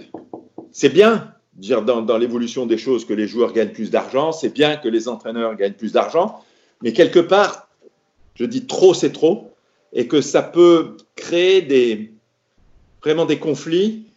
[0.72, 4.76] c'est bien, dire dans, l'évolution des choses que les joueurs gagnent plus d'argent, c'est bien
[4.76, 6.44] que les entraîneurs gagnent plus d'argent,
[6.82, 7.70] mais quelque part,
[8.34, 9.54] je dis trop, c'est trop,
[9.94, 12.12] et que ça peut créer des,
[13.04, 14.08] vraiment des conflits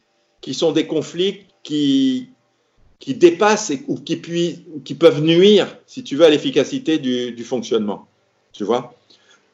[0.40, 2.30] qui sont des conflits qui,
[3.00, 4.18] qui dépassent ou, qui
[4.82, 8.08] qui peuvent nuire, si tu veux, à l'efficacité du, du, fonctionnement.
[8.54, 8.94] Tu vois?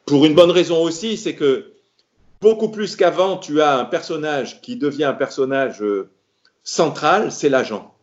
[0.05, 1.73] Pour une bonne raison aussi, c'est que
[2.41, 6.09] beaucoup plus qu'avant, tu as un personnage qui devient un personnage euh,
[6.63, 7.93] central, c'est l'agent,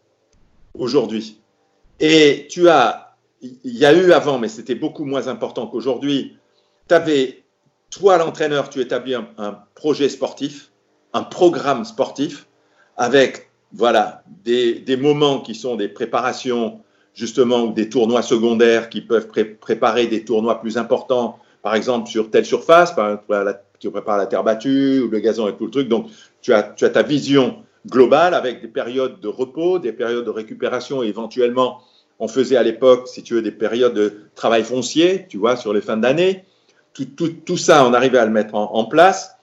[0.78, 1.40] aujourd'hui.
[2.00, 6.36] Et tu as, il y a eu avant, mais c'était beaucoup moins important qu'aujourd'hui,
[6.88, 7.44] tu avais,
[7.90, 10.70] toi l'entraîneur, tu établis un, un, projet sportif,
[11.12, 12.46] un programme sportif,
[12.96, 16.80] avec voilà, des, moments qui sont des préparations,
[17.12, 22.08] justement, ou des tournois secondaires qui peuvent pré préparer des tournois plus importants, par exemple
[22.08, 25.66] sur telle surface, par exemple, tu prépares la terre battue ou le gazon et tout
[25.66, 25.88] le truc.
[25.88, 26.06] Donc,
[26.40, 30.30] tu as, tu as ta vision globale avec des périodes de repos, des périodes de
[30.30, 31.82] récupération éventuellement,
[32.18, 35.74] on faisait à l'époque, si tu veux, des périodes de travail foncier, tu vois, sur
[35.74, 36.44] les fins d'année.
[36.94, 39.36] Tout, tout, tout, ça, on arrivait à le mettre en, place.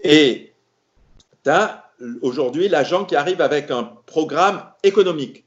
[0.00, 0.52] Et
[1.44, 1.90] tu as
[2.22, 5.44] aujourd'hui l'agent qui arrive avec un programme économique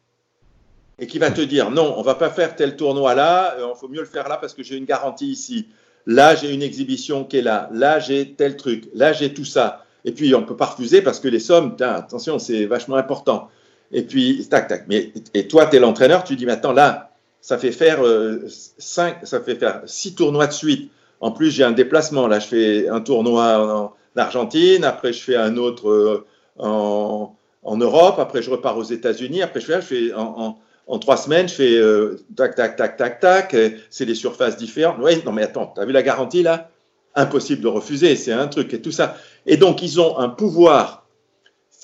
[1.00, 3.88] et qui va te dire non, on va pas faire tel tournoi là, il faut
[3.88, 5.68] mieux le faire là parce que j'ai une garantie ici.
[6.06, 7.70] Là, j'ai une exhibition qui est là.
[7.72, 8.90] Là, j'ai tel truc.
[8.94, 9.86] Là, j'ai tout ça.
[10.06, 13.50] Et puis, on ne peut pas refuser parce que les sommes, attention, c'est vachement important.
[13.92, 14.86] Et puis, tac, tac.
[14.88, 17.12] Mais, et toi, tu es l'entraîneur, tu dis maintenant, là,
[17.42, 18.46] ça fait faire euh,
[18.78, 20.92] cinq, ça fait faire six tournois de suite.
[21.22, 22.28] En plus, j'ai un déplacement.
[22.28, 24.84] Là, je fais un tournoi en, Argentine.
[24.84, 26.26] Après, je fais un autre euh,
[26.58, 30.60] en, en, Europe, après je repars aux États-Unis, après je fais, je fais en, en,
[30.88, 33.56] en, trois semaines, je fais euh, tac, tac, tac, tac, tac,
[33.90, 34.98] c'est des surfaces différentes.
[35.02, 36.70] Oui, non mais attends, tu as vu la garantie là?
[37.16, 39.18] Impossible de refuser, c'est un truc et tout ça.
[39.46, 41.08] Et donc ils ont un pouvoir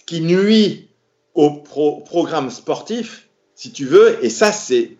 [0.06, 0.90] qui nuit
[1.36, 4.98] au pro programme sportif, si tu veux, et ça c'est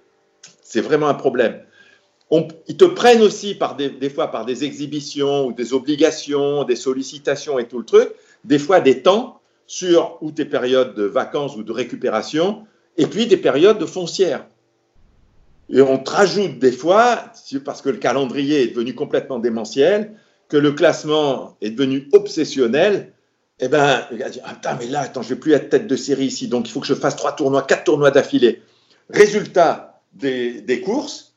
[0.82, 1.62] vraiment un problème.
[2.68, 7.58] Ils te prennent aussi par des fois par des exhibitions ou des obligations, des sollicitations
[7.58, 8.12] et tout le truc,
[8.44, 12.68] des fois des temps sur ou tes périodes de vacances ou de récupération,
[13.00, 14.46] et puis des périodes de foncière.
[15.70, 17.32] Et on te rajoute des fois,
[17.64, 20.16] parce que le calendrier est devenu complètement démentiel,
[20.50, 23.14] que le classement est devenu obsessionnel,
[23.62, 25.88] eh ben, le gars dit, ah, putain, mais là, attends, je vais plus être tête
[25.88, 28.62] de série ici, donc il faut que je fasse trois tournois, quatre tournois d'affilée.
[29.10, 31.36] Résultat des, des courses,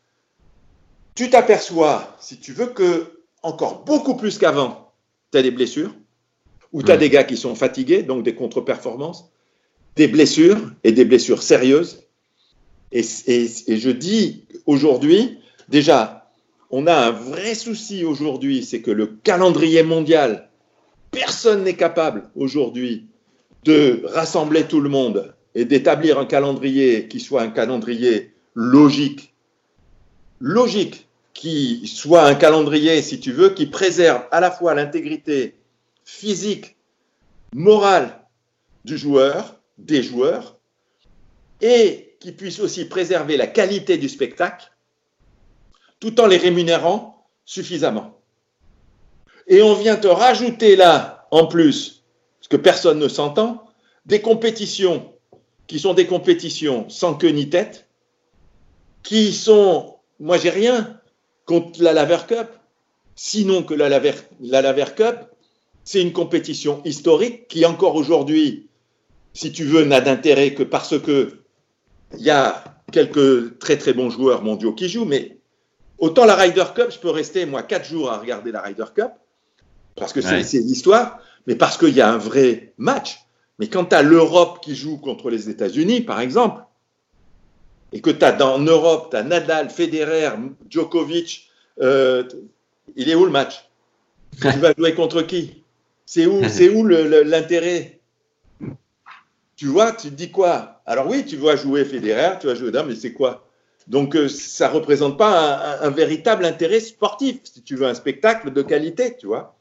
[1.15, 4.93] tu t'aperçois, si tu veux, que encore beaucoup plus qu'avant,
[5.31, 5.95] tu as des blessures,
[6.73, 7.01] où tu as mmh.
[7.01, 9.32] des gars qui sont fatigués, donc des contre-performances,
[9.97, 12.05] des blessures et des blessures sérieuses.
[12.93, 16.31] Et, je dis aujourd'hui, déjà,
[16.71, 20.49] on a un vrai souci aujourd'hui, c'est que le calendrier mondial,
[21.11, 23.09] personne n'est capable aujourd'hui
[23.65, 29.35] de rassembler tout le monde et d'établir un calendrier qui soit un calendrier logique.
[30.41, 31.07] Logique.
[31.35, 35.55] qui soit un calendrier, si tu veux, qui préserve à la fois l'intégrité
[36.05, 36.77] physique,
[37.55, 38.21] morale
[38.85, 40.59] du joueur, des joueurs,
[41.61, 44.73] et qui puisse aussi préserver la qualité du spectacle,
[46.01, 48.21] tout en les rémunérant suffisamment.
[49.47, 52.05] Et on vient te rajouter là, en plus,
[52.39, 53.65] parce que personne ne s'entend,
[54.07, 55.13] des compétitions
[55.67, 57.89] qui sont des compétitions sans queue ni tête,
[59.03, 61.01] qui sont, moi j'ai rien
[61.45, 62.49] contre la Laver Cup,
[63.15, 65.17] sinon que la Laver, la Laver Cup,
[65.85, 68.69] c'est une compétition historique qui encore aujourd'hui,
[69.35, 71.39] si tu veux, n'a d'intérêt que parce que
[72.19, 75.39] il y a quelques très très bons joueurs mondiaux qui jouent, mais
[75.99, 79.13] autant la Ryder Cup, je peux rester moi quatre jours à regarder la Ryder Cup
[79.97, 83.19] parce que c'est l'histoire, mais parce qu'il y a un vrai match.
[83.59, 86.63] Mais quand tu as l'Europe qui joue contre les États-Unis, par exemple,
[87.93, 90.31] et que tu as dans Europe, tu as Nadal, Federer,
[90.69, 92.25] Djokovic, euh,
[92.97, 93.69] il est où le match?
[94.41, 95.63] Tu vas jouer contre qui?
[96.07, 98.01] C'est où, c'est où l'intérêt?
[99.57, 100.83] Tu vois, tu te dis quoi?
[100.87, 103.47] Alors oui, tu vas jouer Federer, tu vas jouer Dame, mais c'est quoi?
[103.87, 107.95] Donc euh, ça ne représente pas un, un, véritable intérêt sportif, si tu veux un
[107.95, 109.57] spectacle de qualité, tu vois?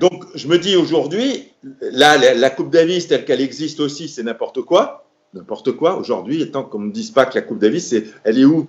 [0.00, 1.48] Donc, je me dis aujourd'hui,
[1.82, 5.06] là, la, Coupe Davis telle qu'elle existe aussi, c'est n'importe quoi.
[5.34, 5.98] N'importe quoi.
[5.98, 7.94] Aujourd'hui, tant qu'on ne me dise pas que la Coupe Davis,
[8.24, 8.68] elle est où?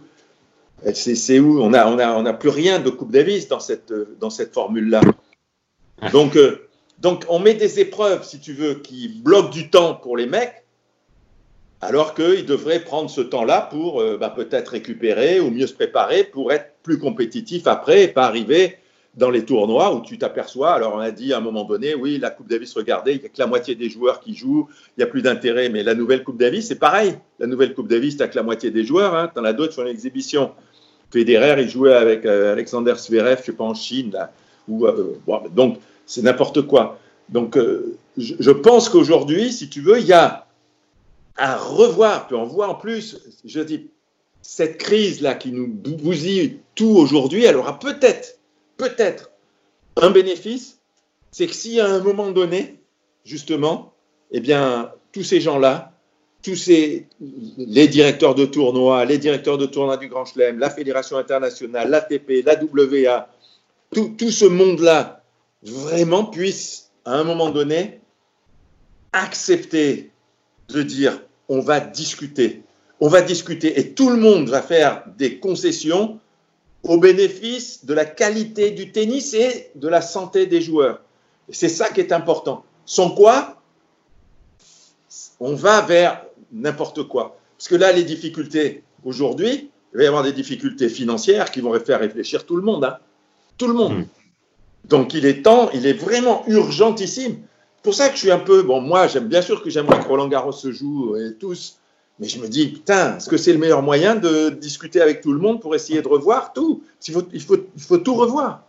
[0.94, 1.62] C'est, où?
[1.62, 4.54] On n'a on a, on a plus rien de Coupe Davis dans cette, dans cette
[4.54, 5.00] formule-là.
[6.12, 6.67] Donc, euh,
[7.00, 10.64] donc, on met des épreuves, si tu veux, qui bloquent du temps pour les mecs,
[11.82, 16.24] alors qu'ils devraient prendre ce temps-là pour euh, bah, peut-être récupérer ou mieux se préparer
[16.24, 18.78] pour être plus compétitif après et pas arriver
[19.14, 22.20] dans les tournois où tu t'aperçois, alors on a dit à un moment donné, oui,
[22.20, 25.00] la Coupe Davis, regardez, il n'y a que la moitié des joueurs qui jouent, il
[25.00, 27.16] n'y a plus d'intérêt, mais la nouvelle Coupe Davis, c'est pareil.
[27.40, 29.30] La nouvelle Coupe Davis, tu n'as que la moitié des joueurs, hein.
[29.34, 30.52] tu en as d'autres sur l'exhibition.
[31.10, 34.32] Federer, il jouait avec euh, Alexander Zverev, je ne sais pas, en Chine, là,
[34.70, 35.14] euh,
[35.52, 36.98] donc c'est n'importe quoi.
[37.30, 40.48] Donc euh, je, pense qu'aujourd'hui, si tu veux, il y a
[41.36, 43.90] à revoir, puis on voit en plus, je dis,
[44.42, 48.40] cette crise-là qui nous bousille tout aujourd'hui, elle aura peut-être
[48.78, 49.30] peut-être
[49.98, 50.80] un bénéfice,
[51.32, 52.80] c'est que si à un moment donné,
[53.26, 53.94] justement,
[54.32, 55.92] eh bien, tous ces gens-là,
[56.44, 57.08] tous ces,
[57.58, 62.46] les directeurs de tournois, les directeurs de tournois du Grand Chelem, la Fédération internationale, l'ATP,
[62.46, 63.28] la WA,
[63.94, 65.17] tout, tout ce monde-là,
[65.68, 68.02] vraiment puisse, à un moment donné,
[69.14, 70.12] accepter
[70.70, 72.64] de dire on va discuter.
[73.00, 76.20] On va discuter et tout le monde va faire des concessions
[76.84, 81.02] au bénéfice de la qualité du tennis et de la santé des joueurs.
[81.50, 82.66] C'est ça qui est important.
[82.86, 83.62] Sans quoi,
[85.40, 87.38] on va vers n'importe quoi.
[87.58, 91.78] Parce que là, les difficultés aujourd'hui, il va y avoir des difficultés financières qui vont
[91.80, 92.86] faire réfléchir tout le monde.
[92.86, 92.98] Hein.
[93.58, 94.00] Tout le monde.
[94.00, 94.06] Hmm.
[94.90, 97.38] Donc il est temps, il est vraiment urgentissime.
[97.76, 100.00] C'est pour ça que je suis un peu, bon, moi, j'aime bien sûr que j'aimerais
[100.00, 101.78] que Roland Garros se joue et tous,
[102.20, 105.32] mais je me dis, putain, est-ce que c'est le meilleur moyen de discuter avec tout
[105.32, 106.84] le monde pour essayer de revoir tout?
[107.08, 108.64] Il faut, il, faut, il faut tout revoir.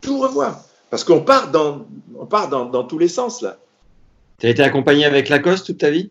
[0.00, 0.62] Tout revoir.
[0.90, 1.86] Parce qu'on part, dans,
[2.18, 3.58] on part dans, dans tous les sens, là.
[4.38, 6.10] Tu as été accompagné avec Lacoste toute ta vie?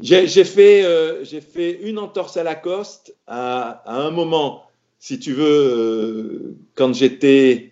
[0.00, 4.64] J'ai fait, euh, fait une entorse à Lacoste à, à un moment,
[4.98, 7.69] si tu veux, euh, quand j'étais.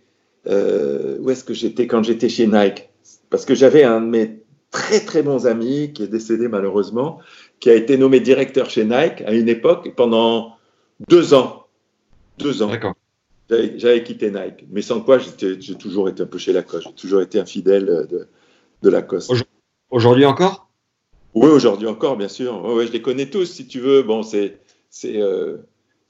[0.48, 2.88] Euh, où est-ce que j'étais quand j'étais chez Nike?
[3.30, 7.20] Parce que j'avais un de mes très très bons amis qui est décédé malheureusement,
[7.60, 10.56] qui a été nommé directeur chez Nike à une époque pendant
[11.08, 11.66] deux ans.
[12.38, 12.68] Deux ans.
[12.68, 12.94] D'accord.
[13.50, 16.88] J'avais quitté Nike, mais sans quoi j'ai toujours été un peu chez Lacoste.
[16.88, 18.28] J'ai toujours été un fidèle de,
[18.82, 19.32] de Lacoste.
[19.90, 20.68] Aujourd'hui encore?
[21.34, 22.62] Oui, aujourd'hui encore, bien sûr.
[22.64, 24.02] Ouais, je les connais tous, si tu veux.
[24.02, 24.58] Bon, c'est,
[24.90, 25.58] c'est euh,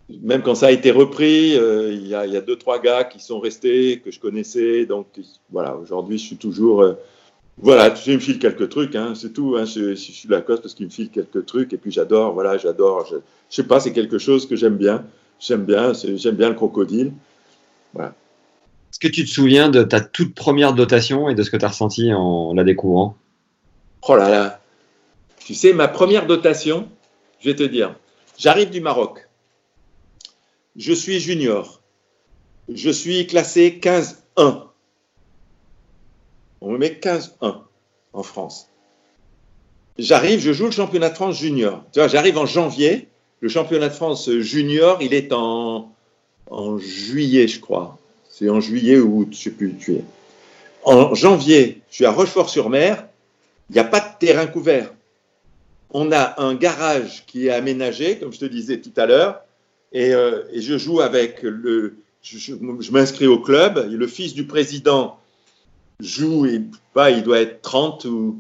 [0.08, 3.04] même quand ça a été repris, euh, il y, a, y, a deux trois gars
[3.04, 4.86] qui sont restés que je connaissais.
[4.86, 5.06] Donc
[5.50, 6.94] voilà, aujourd'hui, je suis toujours euh,
[7.60, 9.56] voilà, tu sais, il me file quelques trucs, hein, c'est tout.
[9.58, 12.56] Hein, je, je, suis Lacoste parce qu'il me file quelques trucs et puis j'adore, voilà,
[12.56, 13.06] j'adore.
[13.06, 13.16] Je,
[13.50, 15.04] je, sais pas, c'est quelque chose que j'aime bien.
[15.40, 17.12] J'aime bien, j'aime bien le crocodile.
[17.94, 18.14] Voilà.
[18.90, 21.64] Est-ce que tu te souviens de ta toute première dotation et de ce que tu
[21.64, 23.16] as ressenti en la découvrant?
[24.08, 24.60] Oh là là
[25.44, 26.88] Tu sais, ma première dotation,
[27.40, 27.94] je vais te dire,
[28.38, 29.27] j'arrive du Maroc.
[30.78, 31.82] Je suis junior.
[32.72, 34.68] Je suis classé 15-1
[36.60, 37.58] on me met 15-1
[38.12, 38.68] en France.
[39.98, 41.84] J'arrive, je joue le championnat de France junior.
[41.92, 43.08] Tu vois, j'arrive en janvier.
[43.40, 45.92] Le championnat de France junior, il est en,
[46.78, 47.98] juillet, je crois.
[48.28, 49.76] C'est en juillet ou août, je ne sais plus.
[49.88, 50.04] Es.
[50.84, 53.06] En janvier, je suis à Rochefort-sur-Mer.
[53.70, 54.92] Il n'y a pas de terrain couvert.
[55.90, 59.42] On a un garage qui est aménagé, comme je te disais tout à l'heure.
[59.92, 61.96] Et, euh, et je joue avec le.
[62.22, 62.54] Je,
[62.90, 63.88] m'inscris au club.
[63.90, 65.18] Le fils du président
[66.00, 68.38] joue, et, pas, il doit être 30 ou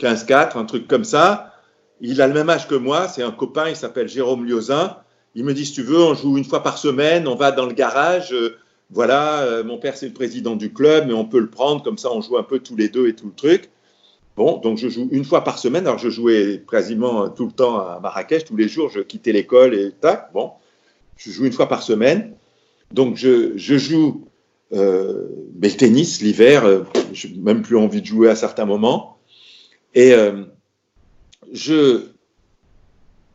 [0.00, 1.54] 15-4, un truc comme ça.
[2.00, 4.96] Il a le même âge que moi, c'est un copain, il s'appelle Jérôme Liozin.
[5.34, 7.66] Il me dit, si tu veux, on joue une fois par semaine, on va dans
[7.66, 8.32] le garage.
[8.32, 8.56] euh,
[8.90, 11.98] voilà, euh, mon père c'est le président du club, mais on peut le prendre, comme
[11.98, 13.70] ça on joue un peu tous les deux et tout le truc.
[14.38, 15.84] Bon, donc je joue une fois par semaine.
[15.88, 19.74] Alors je jouais quasiment tout le temps à Marrakech, tous les jours, je quittais l'école
[19.74, 20.52] et tac, bon.
[21.16, 22.36] Je joue une fois par semaine.
[22.92, 24.28] Donc je, je joue
[24.72, 25.26] euh,
[25.60, 29.18] mais le tennis l'hiver, euh, j'ai même plus envie de jouer à certains moments.
[29.94, 30.44] Et euh,
[31.52, 32.04] je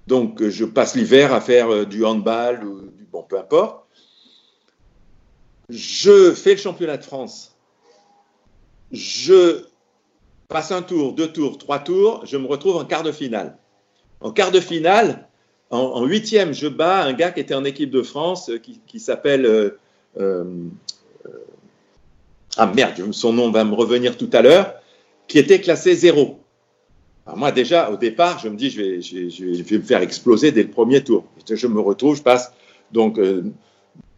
[0.07, 3.85] donc je passe l'hiver à faire du handball ou du bon peu importe.
[5.67, 7.57] Je fais le championnat de France.
[8.93, 9.65] Je
[10.47, 13.57] passe un tour, deux tours, trois tours, je me retrouve en quart de finale.
[14.21, 15.27] En quart de finale,
[15.69, 18.99] en, huitième, je bats un gars qui était en équipe de France euh, qui, qui
[18.99, 19.79] s'appelle euh,
[20.19, 20.43] euh,
[22.57, 24.75] ah merde, son nom va me revenir tout à l'heure,
[25.27, 26.39] qui était classé zéro.
[27.25, 30.51] Alors moi déjà au départ, je me dis je vais, je vais, me faire exploser
[30.51, 31.25] dès le premier tour.
[31.49, 32.53] Je me retrouve, je passe
[32.91, 33.19] donc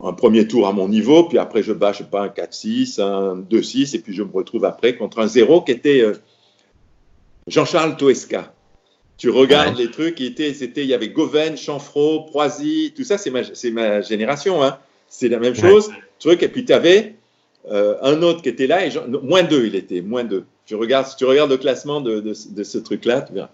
[0.04, 3.02] un premier tour à mon niveau, puis après je bats, je sais pas, un 4-6,
[3.02, 6.14] un 2-6, et puis je me retrouve après contre un zéro qui était euh,
[7.48, 8.54] Jean-Charles Toesca.
[9.18, 13.18] Tu regardes les trucs, il, était, c'était, il y avait Goven, Chanfro, Proisy, tout ça,
[13.18, 14.62] c'est ma, c'est ma génération.
[14.62, 14.78] Hein.
[15.08, 15.90] C'est la même chose.
[16.20, 17.16] Truc, et puis tu avais
[17.72, 20.44] euh, un autre qui était là, et non, moins deux, il était, moins deux.
[20.66, 23.50] Tu regardes, si tu regardes le classement de, de, de ce truc-là, tu verras.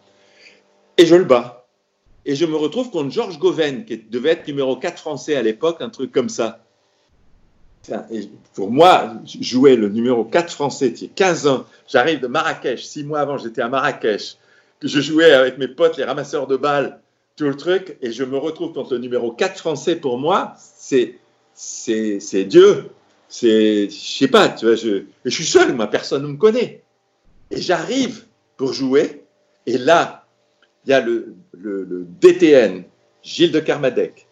[0.97, 1.60] Et je le bats.
[2.25, 5.77] Et je me retrouve contre Georges Goven, qui devait être numéro 4 français à l'époque,
[5.81, 6.63] un truc comme ça.
[8.53, 13.05] Pour moi, jouer le numéro 4 français, tu sais, 15 ans, j'arrive de Marrakech, 6
[13.05, 14.37] mois avant, j'étais à Marrakech,
[14.79, 16.99] que je jouais avec mes potes, les ramasseurs de balles,
[17.37, 21.17] tout le truc, et je me retrouve contre le numéro 4 français pour moi, c'est,
[21.55, 22.89] c'est, c'est Dieu.
[23.29, 26.83] C'est, je sais pas, tu vois, je, je suis seul, moi, personne ne me connaît.
[27.49, 28.25] Et j'arrive
[28.57, 29.23] pour jouer,
[29.65, 30.20] et là,
[30.85, 31.35] il y a le,
[32.19, 32.83] DTN,
[33.23, 34.27] Gilles de Carmadec.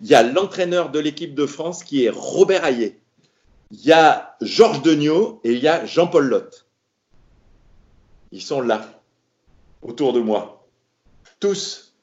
[0.00, 2.98] Il y a l'entraîneur de l'équipe de France qui est Robert Hayet.
[3.70, 6.66] Il y a Georges Degnaud et il y a Jean-Paul Lotte.
[8.30, 9.02] Ils sont là,
[9.82, 10.66] autour de moi.
[11.40, 11.94] Tous.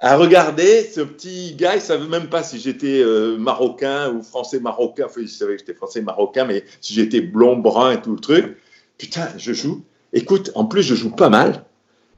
[0.00, 4.22] À regarder ce petit gars, il ne savait même pas si j'étais euh, marocain ou
[4.22, 5.04] français marocain.
[5.06, 8.20] Enfin, il savait que j'étais français marocain, mais si j'étais blond, brun et tout le
[8.20, 8.58] truc.
[8.98, 9.84] Putain, je joue.
[10.12, 11.64] Écoute, en plus, je joue pas mal.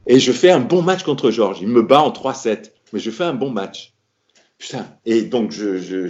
[0.07, 1.59] Et je fais un bon match contre Georges.
[1.61, 2.71] Il me bat en 3-7.
[2.93, 3.93] Mais je fais un bon match.
[4.57, 4.85] Putain.
[5.05, 6.09] Et donc, je, je,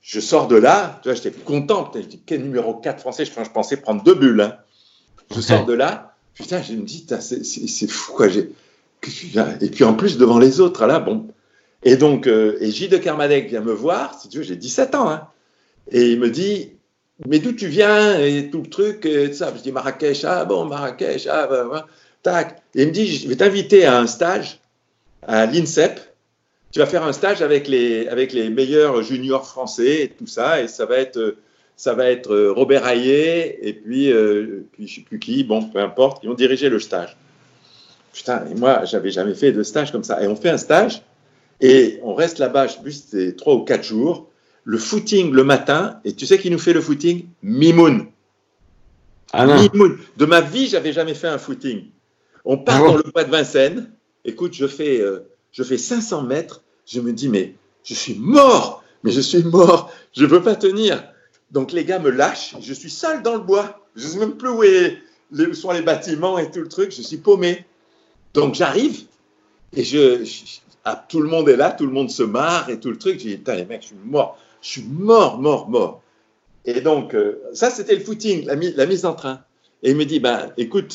[0.00, 0.98] je sors de là.
[1.02, 1.84] Tu vois, j'étais content.
[1.84, 3.24] Putain, je dis, quel numéro 4 français?
[3.24, 4.40] Je, je pensais prendre deux bulles.
[4.40, 4.56] hein.
[5.34, 6.14] Je sors de là.
[6.34, 8.28] Putain, je me dis, c'est fou, quoi.
[8.28, 8.50] J'ai-
[9.60, 11.28] Et puis, en plus, devant les autres, là, bon.
[11.84, 14.18] Et donc, euh, et Gilles de Kermadec vient me voir.
[14.18, 15.08] Si tu veux, j'ai 17 ans.
[15.10, 15.28] hein.
[15.92, 16.72] Et il me dit,
[17.28, 18.18] mais d'où tu viens?
[18.18, 19.52] Et tout le truc et tout ça.
[19.56, 21.86] Je dis Marrakech, ah bon, Marrakech, ah bah, bah,
[22.26, 22.62] tac.
[22.74, 24.58] Et il me dit, je vais t'inviter à un stage
[25.22, 26.00] à l'INSEP.
[26.72, 30.60] Tu vas faire un stage avec les, avec les meilleurs juniors français et tout ça.
[30.60, 31.36] Et ça va être,
[31.76, 35.62] ça va être euh, Robert Hayet et puis, euh, puis je sais plus qui, bon,
[35.62, 37.16] peu importe, qui ont dirigé le stage.
[38.12, 40.22] Putain, et moi, j'avais jamais fait de stage comme ça.
[40.22, 41.02] Et on fait un stage
[41.60, 44.30] et on reste là-bas, je sais plus, c'était trois ou quatre jours
[44.66, 47.26] le footing le matin, et tu sais qui nous fait le footing?
[47.40, 48.08] Mimoun.
[49.32, 49.98] Mimoun.
[50.16, 51.84] De ma vie, j'avais jamais fait un footing.
[52.46, 53.90] On part dans le bois de Vincennes.
[54.24, 55.20] Écoute, je fais, euh,
[55.52, 56.62] je fais 500 mètres.
[56.86, 57.54] Je me dis, mais
[57.84, 58.82] je suis mort.
[59.02, 59.92] Mais je suis mort.
[60.16, 61.04] Je ne peux pas tenir.
[61.50, 62.56] Donc les gars me lâchent.
[62.60, 63.80] Je suis seul dans le bois.
[63.96, 64.98] Je ne sais même plus où, est-
[65.32, 66.92] les- où sont les bâtiments et tout le truc.
[66.92, 67.64] Je suis paumé.
[68.34, 69.02] Donc j'arrive
[69.74, 70.44] et je, je-
[70.84, 73.18] ah, tout le monde est là, tout le monde se marre et tout le truc.
[73.20, 74.38] J'ai dit, putain, les mecs, je suis mort.
[74.62, 76.02] Je suis mort, mort, mort.
[76.64, 79.40] Et donc, euh, ça, c'était le footing, la, mi- la mise en train.
[79.82, 80.92] Et il me dit, ben, écoute,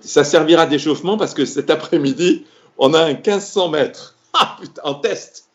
[0.00, 2.44] ça, servira d'échauffement parce que cet après-midi,
[2.76, 4.14] on a un 1500 mètres.
[4.34, 5.48] Ah, putain, en test.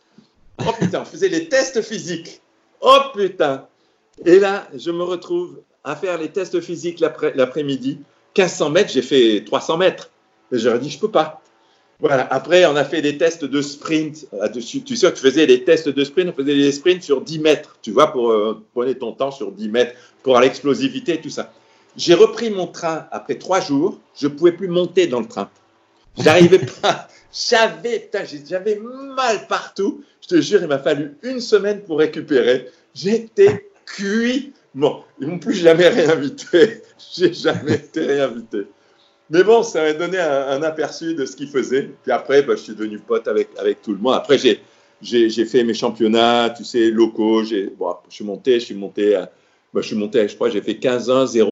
[0.59, 2.41] Oh, putain, on faisait les tests physiques.
[2.81, 3.67] Oh, putain.
[4.25, 7.99] Et là, je me retrouve à faire les tests physiques l'après- l'après-midi.
[8.35, 10.09] 1500 mètres, j'ai fait 300 mètres.
[10.51, 11.41] Et j'aurais dit, je peux pas.
[11.99, 12.27] Voilà.
[12.33, 14.25] Après, on a fait des tests de sprint.
[14.33, 14.81] là-dessus.
[14.81, 17.77] Tu sais, tu faisais des tests de sprint, on faisait des sprints sur 10 mètres,
[17.81, 19.93] tu vois, pour euh, prenez ton temps sur 10 mètres,
[20.23, 21.53] pour l'explosivité et tout ça.
[21.95, 25.49] J'ai repris mon train après trois jours, je pouvais plus monter dans le train.
[26.17, 27.07] J'arrivais pas.
[27.33, 30.03] J'avais, putain, j'ai- j'avais mal partout.
[30.21, 32.69] Je te jure, il m'a fallu une semaine pour récupérer.
[32.95, 34.53] J'étais cuit.
[34.75, 36.81] Bon, ils m'ont plus jamais réinvité.
[37.15, 38.67] J'ai jamais été réinvité.
[39.29, 41.89] Mais bon, ça m'a donné un, un aperçu de ce qu'il faisait.
[42.03, 44.15] Puis après, bah, je suis devenu pote avec, avec tout le monde.
[44.15, 44.61] Après, j'ai,
[45.01, 47.43] j'ai fait mes championnats, tu sais, locaux.
[47.77, 49.31] Bon, je suis monté, je suis monté, à,
[49.73, 51.49] bah, je suis monté, je crois, j'ai fait 15-1, 0.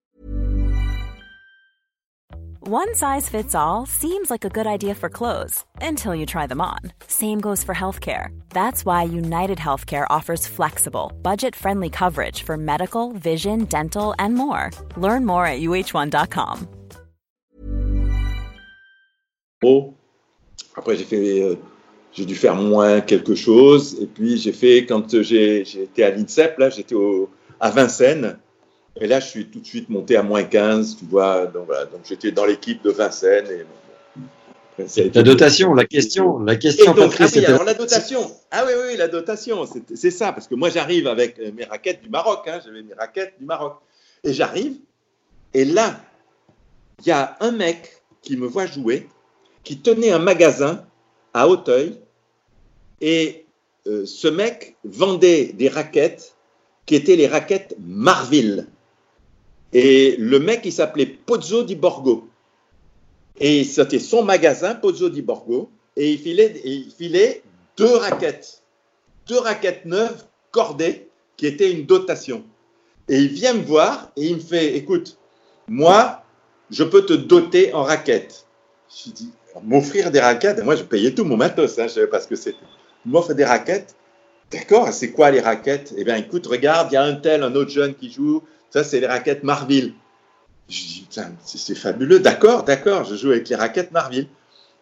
[2.71, 6.61] One size fits all seems like a good idea for clothes until you try them
[6.61, 6.79] on.
[7.05, 8.27] Same goes for healthcare.
[8.51, 14.71] That's why United Healthcare offers flexible, budget-friendly coverage for medical, vision, dental, and more.
[14.95, 16.69] Learn more at uh1.com.
[19.65, 19.93] Oh.
[20.77, 21.55] Après, j'ai fait, euh,
[22.13, 23.97] j'ai dû faire moins quelque chose.
[24.01, 26.95] Et puis, j'ai fait, quand euh, j'ai été à l'INSEP, là, j'étais
[27.59, 28.39] à Vincennes.
[28.99, 31.45] Et là, je suis tout de suite monté à moins 15, tu vois.
[31.45, 33.47] Donc, voilà, donc j'étais dans l'équipe de Vincennes.
[33.49, 33.65] Et,
[34.77, 36.93] la dotation, la question, la question.
[36.93, 38.31] Donc, ah oui, alors la dotation.
[38.51, 42.09] Ah oui, oui, la dotation, c'est ça, parce que moi j'arrive avec mes raquettes du
[42.09, 43.77] Maroc, hein, j'avais mes raquettes du Maroc,
[44.23, 44.77] et j'arrive,
[45.53, 46.01] et là,
[46.99, 49.07] il y a un mec qui me voit jouer,
[49.63, 50.85] qui tenait un magasin
[51.33, 51.97] à Hauteuil,
[53.01, 53.45] et
[53.87, 56.35] euh, ce mec vendait des raquettes
[56.85, 58.67] qui étaient les raquettes Marville.
[59.73, 62.27] Et le mec, il s'appelait Pozzo di Borgo.
[63.39, 67.41] Et c'était son magasin, Pozzo di Borgo, et il filait, il filait
[67.77, 68.61] deux raquettes,
[69.27, 71.07] deux raquettes neuves cordées,
[71.37, 72.43] qui étaient une dotation.
[73.09, 75.17] Et il vient me voir et il me fait, écoute,
[75.67, 76.23] moi,
[76.69, 78.45] je peux te doter en raquettes.
[78.89, 79.29] Je lui dis,
[79.63, 82.55] m'offrir des raquettes, moi je payais tout mon matos, hein, parce que c'est,
[83.05, 83.95] m'offre des raquettes.
[84.51, 85.93] D'accord, c'est quoi les raquettes?
[85.97, 88.83] Eh bien, écoute, regarde, il y a un tel, un autre jeune qui joue, ça,
[88.83, 89.93] c'est les raquettes Marville.
[90.69, 91.07] Je dis,
[91.43, 92.19] c'est fabuleux.
[92.19, 94.27] D'accord, d'accord, je joue avec les raquettes Marville.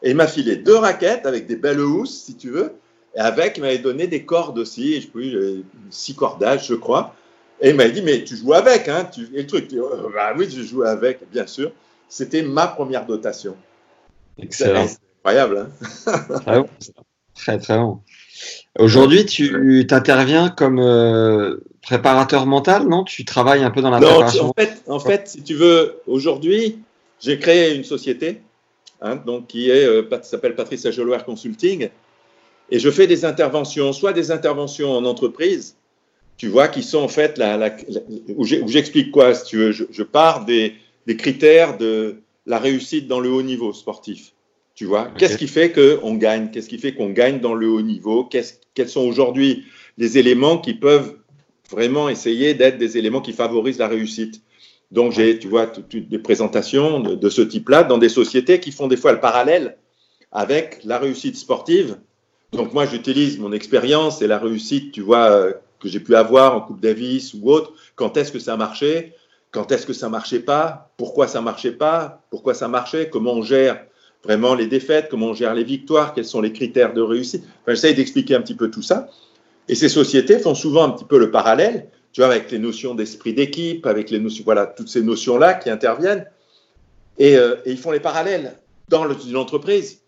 [0.03, 2.75] Et il m'a filé deux raquettes avec des belles housses, si tu veux.
[3.15, 4.93] Et avec, il m'avait donné des cordes aussi.
[4.93, 7.15] Et je peux six cordages, je crois.
[7.61, 9.27] Et il m'a dit, mais tu joues avec, hein tu...
[9.33, 11.71] Et le truc, oh, bah oui, je joue avec, bien sûr.
[12.07, 13.57] C'était ma première dotation.
[14.37, 14.87] Excellent.
[14.87, 15.69] C'est incroyable.
[16.05, 16.69] Hein très bon.
[17.35, 18.01] Très, très bon.
[18.77, 23.03] Aujourd'hui, tu t'interviens comme euh, préparateur mental, non?
[23.03, 26.79] Tu travailles un peu dans la préparation en fait, en fait, si tu veux, aujourd'hui,
[27.19, 28.41] j'ai créé une société
[29.01, 31.89] hein, donc, qui est, euh, s'appelle Patrice Ageloire Consulting.
[32.71, 35.75] Et je fais des interventions, soit des interventions en entreprise,
[36.37, 37.75] tu vois, qui sont en fait la, la,
[38.37, 39.71] où j'explique quoi, si tu veux.
[39.71, 40.75] Je, je pars des,
[41.07, 44.33] des, critères de la réussite dans le haut niveau sportif.
[44.75, 46.51] Tu vois, qu'est-ce qui fait qu'on gagne?
[46.51, 48.23] Qu'est-ce qui fait qu'on gagne dans le haut niveau?
[48.23, 49.65] Quels sont aujourd'hui
[49.97, 51.17] les éléments qui peuvent
[51.69, 54.41] vraiment essayer d'être des éléments qui favorisent la réussite
[54.91, 58.87] Donc, j'ai, tu vois, des présentations de, de ce type-là dans des sociétés qui font
[58.87, 59.77] des fois le parallèle
[60.31, 61.97] avec la réussite sportive.
[62.53, 66.55] Donc, moi, j'utilise mon expérience et la réussite, tu vois, euh, que j'ai pu avoir
[66.55, 67.73] en Coupe Davis ou autre.
[67.95, 69.13] Quand est-ce que ça marchait?
[69.51, 70.91] Quand est-ce que ça marchait pas?
[70.97, 72.23] Pourquoi ça marchait pas?
[72.31, 73.09] Pourquoi ça marchait?
[73.09, 73.85] Comment on gère
[74.23, 77.43] vraiment les défaites, comment on gère les victoires, quels sont les critères de réussite?
[77.61, 79.09] Enfin, j'essaie d'expliquer un petit peu tout ça.
[79.69, 82.95] Et ces sociétés font souvent un petit peu le parallèle, tu vois, avec les notions
[82.95, 86.25] d'esprit d'équipe, avec les notions, voilà, toutes ces notions-là qui interviennent.
[87.19, 88.55] Et, euh, ils font les parallèles
[88.87, 90.01] dans l'entreprise.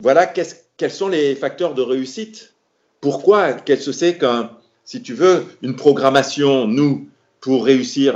[0.00, 2.52] Voilà quels sont les facteurs de réussite?
[3.00, 4.50] Pourquoi Qu'est-ce que c'est qu'un,
[4.84, 7.08] si tu veux, une programmation, nous,
[7.40, 8.12] pour réussir,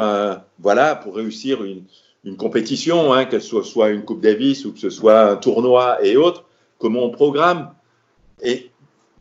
[0.59, 1.85] voilà, pour réussir une,
[2.25, 6.05] une compétition, hein, qu'elle soit, soit une Coupe Davis ou que ce soit un tournoi
[6.05, 6.45] et autres,
[6.79, 7.73] comment on programme?
[8.43, 8.71] Et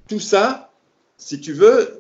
[0.10, 0.69] tout ça,
[1.20, 2.00] si tu veux,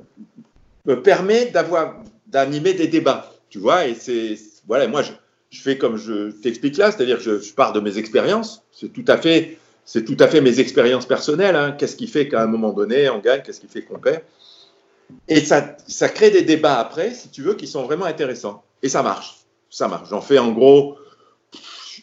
[0.85, 5.11] me permet d'avoir, d'animer des débats, tu vois, et c'est, voilà, moi, je,
[5.51, 9.05] je fais comme je t'explique là, c'est-à-dire je, je pars de mes expériences, c'est tout
[9.07, 11.75] à fait, c'est tout à fait mes expériences personnelles, hein.
[11.77, 14.23] qu'est-ce qui fait qu'à un moment donné, on gagne, qu'est-ce qui fait qu'on perd.
[15.27, 18.63] Et ça, ça crée des débats après, si tu veux, qui sont vraiment intéressants.
[18.81, 19.39] Et ça marche
[19.69, 20.09] ça marche.
[20.09, 20.97] J'en fais en gros,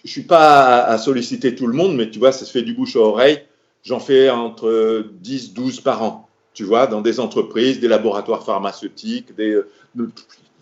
[0.05, 2.75] je suis pas à, solliciter tout le monde, mais tu vois, ça se fait du
[2.75, 3.43] bouche à oreille.
[3.83, 6.26] J'en fais entre 10, 12 par an,
[6.57, 9.61] tu vois, dans des entreprises, des laboratoires pharmaceutiques, des,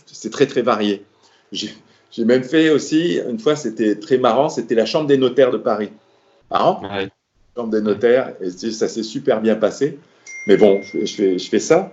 [0.07, 1.05] c'est très, très varié.
[1.53, 5.57] J'ai même fait aussi, une fois, c'était très marrant, c'était la Chambre des notaires de
[5.57, 5.91] Paris.
[6.51, 7.09] Marrant ouais.
[7.57, 10.01] Chambre des notaires, et ça s'est super bien passé.
[10.49, 11.93] Mais bon, je, fais, je fais ça.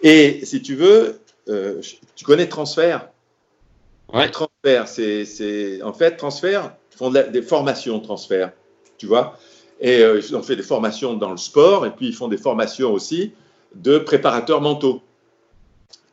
[0.00, 1.80] Et si tu veux, euh,
[2.14, 3.08] tu connais Transfert
[4.12, 4.30] Ouais.
[4.30, 8.52] Transfert, c'est en fait transfert font des formations transfert,
[8.98, 9.38] tu vois.
[9.80, 12.36] Et euh, ils ont fait des formations dans le sport et puis ils font des
[12.36, 13.32] formations aussi
[13.74, 15.02] de préparateurs mentaux.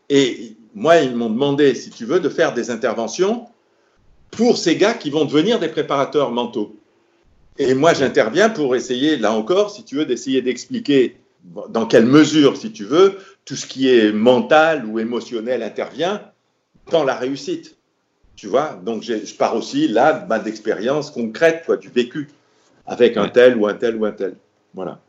[0.10, 3.48] Et moi, ils m'ont demandé, si tu veux, de faire des interventions
[4.32, 6.76] pour ces gars qui vont devenir des préparateurs mentaux.
[7.58, 11.18] Et moi, j'interviens pour essayer, là encore, si tu veux, d'essayer d'expliquer
[11.70, 16.22] dans quelle mesure, si tu veux, tout ce qui est mental ou émotionnel intervient
[16.92, 17.78] dans la réussite.
[18.36, 22.30] Tu vois, donc je pars aussi là d'expérience concrète, quoi, du vécu
[22.86, 24.36] avec un tel ou un tel ou un tel.
[24.76, 25.02] Voilà.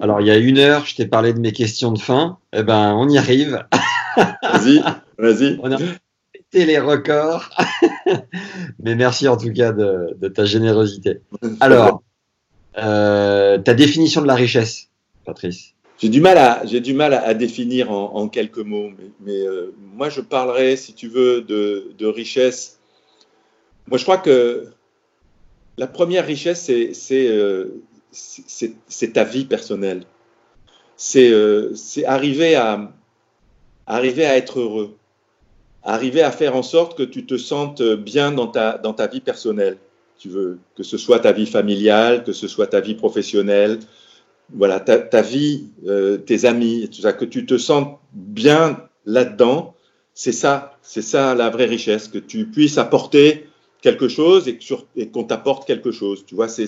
[0.00, 2.38] Alors, il y a une heure, je t'ai parlé de mes questions de fin.
[2.52, 3.66] Eh ben, on y arrive.
[4.42, 4.82] Vas-y,
[5.16, 5.58] vas-y.
[5.62, 5.78] On a
[6.32, 7.50] pété les records.
[8.82, 11.20] Mais merci en tout cas de, de ta générosité.
[11.60, 12.02] Alors,
[12.78, 14.88] euh, ta définition de la richesse,
[15.24, 15.74] Patrice?
[15.98, 19.10] J'ai du mal à, j'ai du mal à, à définir en, en, quelques mots, mais,
[19.20, 22.78] mais euh, moi je parlerai, si tu veux, de, de, richesse.
[23.88, 24.68] Moi je crois que
[25.76, 27.82] la première richesse, c'est, c'est, euh,
[28.18, 30.04] c'est, ta vie personnelle.
[30.96, 32.92] C'est, euh, c'est arriver à,
[33.86, 34.96] arriver à être heureux,
[35.82, 39.20] arriver à faire en sorte que tu te sentes bien dans ta, dans ta vie
[39.20, 39.78] personnelle.
[40.18, 43.78] Tu veux que ce soit ta vie familiale, que ce soit ta vie professionnelle,
[44.52, 49.74] voilà, ta, vie, euh, tes amis, tout ça, que tu te sentes bien là-dedans,
[50.14, 53.46] c'est ça, c'est ça la vraie richesse, que tu puisses apporter
[53.82, 54.58] quelque chose et,
[55.08, 56.24] qu'on t'apporte quelque chose.
[56.26, 56.66] Tu vois, c'est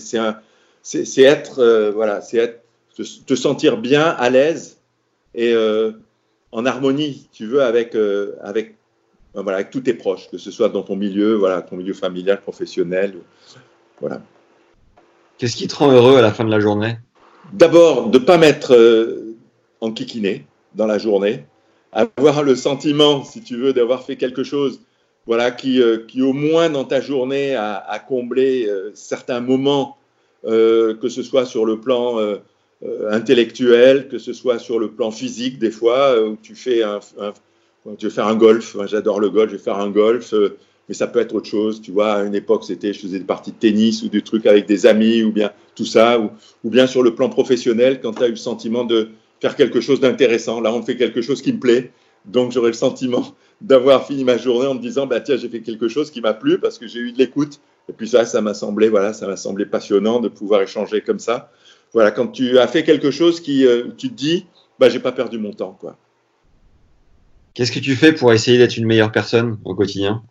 [0.82, 2.62] c'est être, euh, voilà, c'est être,
[2.96, 4.78] te, te, sentir bien, à l'aise
[5.34, 5.92] et euh,
[6.52, 8.76] en harmonie, tu veux, avec, euh, avec,
[9.34, 11.94] ben voilà, avec tous tes proches, que ce soit dans ton milieu, voilà, ton milieu
[11.94, 13.14] familial, professionnel,
[14.00, 14.22] voilà.
[15.38, 16.98] Qu'est-ce qui te rend heureux à la fin de la journée?
[17.52, 18.76] D'abord, de ne pas mettre
[19.80, 21.44] en kikiné dans la journée,
[21.92, 24.80] avoir le sentiment, si tu veux, d'avoir fait quelque chose
[25.26, 29.96] voilà, qui, euh, qui, au moins dans ta journée a, a comblé euh, certains moments,
[30.44, 35.58] que ce soit sur le plan euh, intellectuel, que ce soit sur le plan physique,
[35.58, 37.32] des fois, où tu fais un, un
[38.08, 40.32] faire un golf, j'adore le golf, je vais faire un golf,
[40.88, 41.80] mais ça peut être autre chose.
[41.80, 44.46] Tu vois, à une époque, c'était, je faisais des parties de tennis ou des trucs
[44.46, 48.22] avec des amis ou bien tout ça, ou, bien sur le plan professionnel, quand tu
[48.22, 49.10] as eu le sentiment de
[49.40, 50.60] faire quelque chose d'intéressant.
[50.60, 51.92] Là, on fait quelque chose qui me plaît,
[52.24, 55.60] donc j'aurais le sentiment d'avoir fini ma journée en me disant, bah tiens, j'ai fait
[55.60, 57.60] quelque chose qui m'a plu parce que j'ai eu de l'écoute.
[57.90, 61.18] Et puis ça, ça m'a semblé, voilà, ça m'a semblé passionnant de pouvoir échanger comme
[61.18, 61.50] ça.
[61.92, 64.46] Voilà, quand tu as fait quelque chose qui, euh, tu te dis,
[64.78, 65.98] bah j'ai pas perdu mon temps, quoi.
[67.52, 70.22] Qu'est-ce que tu fais pour essayer d'être une meilleure personne au quotidien?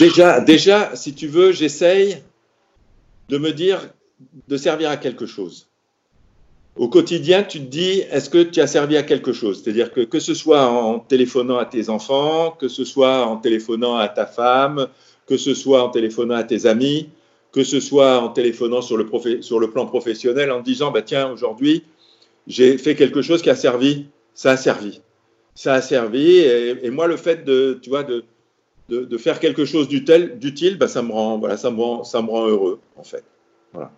[0.00, 2.24] Déjà, déjà, si tu veux, j'essaye
[3.28, 3.80] de me dire
[4.48, 5.68] de servir à quelque chose.
[6.74, 9.62] Au quotidien, tu te dis, est-ce que tu as servi à quelque chose?
[9.62, 13.96] C'est-à-dire que que ce soit en téléphonant à tes enfants, que ce soit en téléphonant
[13.96, 14.88] à ta femme,
[15.28, 17.08] que ce soit en téléphonant à tes amis,
[17.52, 19.06] que ce soit en téléphonant sur le,
[19.42, 21.84] sur le plan professionnel, en disant, bah, tiens, aujourd'hui,
[22.46, 25.00] j'ai fait quelque chose qui a servi, ça a servi
[25.58, 26.38] ça a servi.
[26.38, 28.24] Et, et, moi, le fait de, tu vois, de,
[28.88, 32.22] de, de faire quelque chose d'utile, bah, ça me rend, voilà, ça me rend, ça
[32.22, 33.24] me rend heureux, en fait.
[33.72, 33.90] Voilà.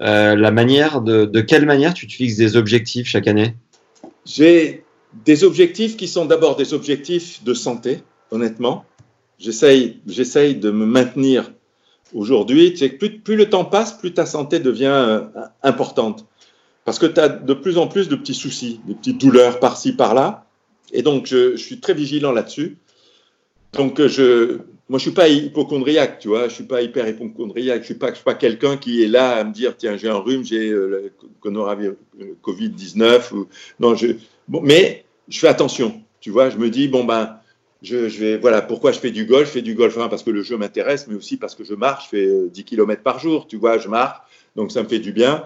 [0.00, 3.54] Euh, la manière de, de quelle manière tu te fixes des objectifs chaque année?
[4.26, 4.84] J'ai
[5.24, 8.84] des objectifs qui sont d'abord des objectifs de santé, honnêtement.
[9.38, 11.52] J'essaye, j'essaye de me maintenir
[12.12, 12.72] aujourd'hui.
[12.72, 15.20] Tu sais, plus, le temps passe, plus ta santé devient euh,
[15.62, 16.26] importante
[16.88, 19.92] parce que tu as de plus en plus de petits soucis, des petites douleurs par-ci,
[19.92, 20.46] par-là.
[20.90, 22.78] Et donc, je, suis très vigilant là-dessus.
[23.74, 26.48] Donc, je, moi, je suis pas hypochondriaque, tu vois.
[26.48, 27.82] Je suis pas hyper hypochondriaque.
[27.82, 30.44] Je suis suis pas quelqu'un qui est là à me dire, tiens, j'ai un rhume,
[30.44, 31.12] j'ai euh,
[31.42, 33.34] le Covid-19.
[33.34, 33.48] Ou...
[33.80, 34.06] Non, je,
[34.48, 36.48] mais je fais attention, tu vois.
[36.48, 37.37] Je me dis, bon, ben,
[37.82, 39.46] je, vais, voilà, pourquoi je fais du golf?
[39.46, 42.06] Je fais du golf, parce que le jeu m'intéresse, mais aussi parce que je marche,
[42.06, 44.18] je fais 10 km par jour, tu vois, je marche.
[44.56, 45.44] Donc, ça me fait du bien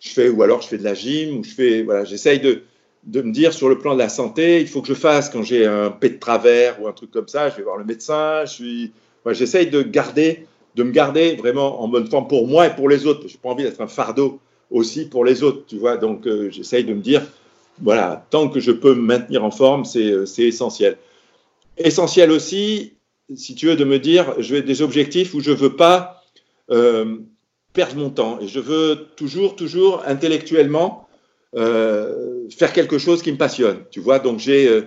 [0.00, 2.62] je fais, ou alors je fais de la gym, ou je fais, voilà, j'essaye de,
[3.04, 5.42] de me dire sur le plan de la santé, il faut que je fasse quand
[5.42, 8.44] j'ai un pet de travers ou un truc comme ça, je vais voir le médecin,
[8.44, 8.92] je suis,
[9.30, 13.06] j'essaye de garder, de me garder vraiment en bonne forme pour moi et pour les
[13.06, 13.22] autres.
[13.28, 15.96] Je n'ai pas envie d'être un fardeau aussi pour les autres, tu vois.
[15.96, 17.22] Donc euh, j'essaye de me dire,
[17.80, 20.98] voilà, tant que je peux me maintenir en forme, c'est, c'est essentiel.
[21.78, 22.94] Essentiel aussi,
[23.34, 26.22] si tu veux, de me dire, je vais des objectifs où je veux pas
[26.70, 27.18] euh,
[27.72, 28.38] perdre mon temps.
[28.40, 31.06] Et je veux toujours, toujours intellectuellement
[31.54, 33.84] euh, faire quelque chose qui me passionne.
[33.90, 34.82] Tu vois, donc j'ai euh,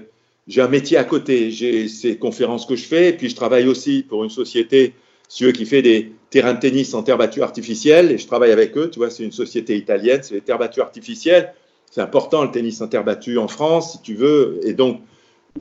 [0.49, 4.01] j'ai un métier à côté, j'ai ces conférences que je fais, puis je travaille aussi
[4.01, 4.95] pour une société,
[5.27, 8.75] si qui fait des terrains de tennis en terre battue artificielle, et je travaille avec
[8.75, 8.89] eux.
[8.89, 11.53] Tu vois, c'est une société italienne, c'est les terres battues artificielles.
[11.91, 14.59] C'est important le tennis en terre battue en France, si tu veux.
[14.63, 15.01] Et donc,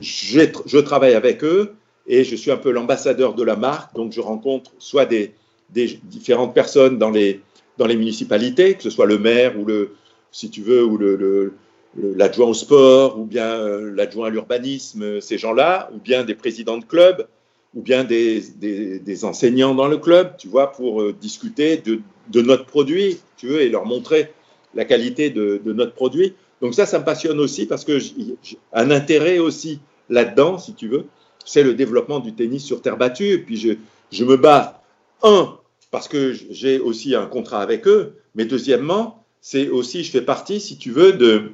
[0.01, 1.73] je travaille avec eux
[2.07, 3.95] et je suis un peu l'ambassadeur de la marque.
[3.95, 5.33] Donc, je rencontre soit des,
[5.69, 7.41] différentes personnes dans les,
[7.77, 9.95] dans les municipalités, que ce soit le maire ou le,
[10.31, 11.53] si tu veux, ou le,
[11.95, 16.77] l'adjoint au sport, ou bien euh, l'adjoint à l'urbanisme, ces gens-là, ou bien des présidents
[16.77, 17.27] de clubs,
[17.75, 22.01] ou bien des, des, enseignants dans le club, tu vois, pour euh, discuter de,
[22.41, 24.31] notre produit, tu veux, et leur montrer
[24.75, 26.33] la qualité de, notre produit.
[26.61, 28.37] Donc ça, ça me passionne aussi parce que j'ai
[28.73, 29.79] un intérêt aussi
[30.09, 31.05] là-dedans, si tu veux,
[31.45, 33.31] c'est le développement du tennis sur terre battue.
[33.31, 33.73] Et puis je,
[34.11, 34.81] je me bats,
[35.23, 35.57] un,
[35.91, 40.59] parce que j'ai aussi un contrat avec eux, Mais deuxièmement, c'est aussi, je fais partie,
[40.59, 41.51] si tu veux, de,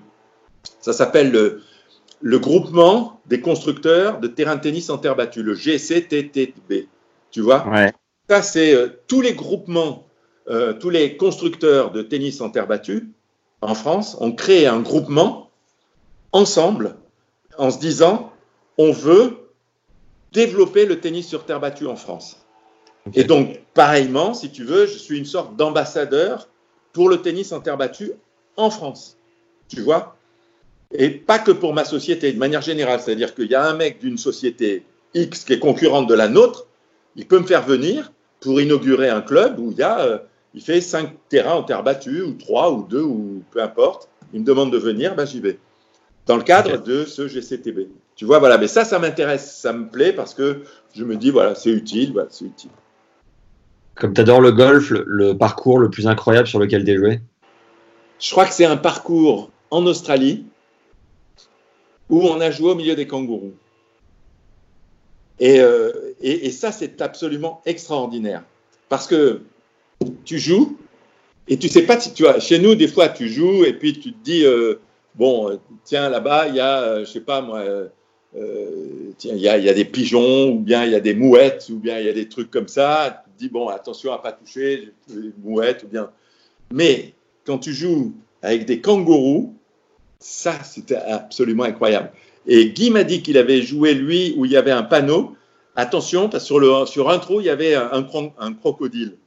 [0.82, 1.62] ça s'appelle le,
[2.22, 6.88] le groupement des constructeurs de terrain de tennis en terre battue, le GCTTB.
[7.32, 7.68] Tu vois?
[7.68, 7.94] Ouais.
[8.30, 10.08] Ça, c'est euh, tous les groupements,
[10.50, 13.10] euh, tous les constructeurs de tennis en terre battue
[13.62, 15.50] en France ont créé un groupement
[16.32, 16.96] ensemble
[17.58, 18.32] en se disant
[18.78, 19.38] on veut
[20.34, 22.46] développer le tennis sur terre battue en France.
[23.14, 26.50] Et donc, pareillement, si tu veux, je suis une sorte d'ambassadeur
[26.92, 28.12] pour le tennis en terre battue
[28.58, 29.18] en France.
[29.70, 30.18] Tu vois?
[30.92, 33.00] Et pas que pour ma société, de manière générale.
[33.00, 34.84] C'est-à-dire qu'il y a un mec d'une société
[35.14, 36.68] X qui est concurrente de la nôtre,
[37.16, 40.18] il peut me faire venir pour inaugurer un club où il y a, euh,
[40.56, 44.10] il fait cinq terrains en terre battue, ou trois, ou deux, ou peu importe.
[44.34, 45.60] Il me demande de venir, ben j'y vais.
[46.26, 47.90] Dans le cadre de ce GCTB.
[48.16, 48.58] Tu vois, voilà.
[48.58, 50.64] Mais ça, ça m'intéresse, ça me plaît parce que
[50.96, 52.72] je me dis, voilà, c'est utile, voilà, c'est utile.
[53.96, 56.96] Comme tu adores le golf, le, le parcours le plus incroyable sur lequel tu as
[56.96, 57.20] joué?
[58.20, 60.46] Je crois que c'est un parcours en Australie
[62.10, 63.54] où on a joué au milieu des kangourous.
[65.40, 65.92] Et, euh,
[66.22, 68.44] et, et ça, c'est absolument extraordinaire.
[68.88, 69.42] Parce que
[70.24, 70.78] tu joues
[71.48, 72.40] et tu sais pas si tu vois.
[72.40, 74.80] Chez nous, des fois, tu joues et puis tu te dis, euh,
[75.16, 77.64] bon, euh, tiens, là-bas, il y a, euh, je sais pas moi,
[79.18, 81.70] tiens, il y a, y a des pigeons ou bien il y a des mouettes
[81.70, 83.24] ou bien il y a des trucs comme ça.
[83.26, 86.10] Tu te dis, bon, attention à pas toucher les mouettes ou bien.
[86.72, 87.14] Mais
[87.46, 89.56] quand tu joues avec des kangourous,
[90.20, 92.12] ça, c'était absolument incroyable.
[92.48, 95.36] Et Guy m'a dit qu'il avait joué, lui, où il y avait un panneau.
[95.76, 98.04] Attention, sur, le, sur un trou, il y avait un
[98.54, 99.18] crocodile.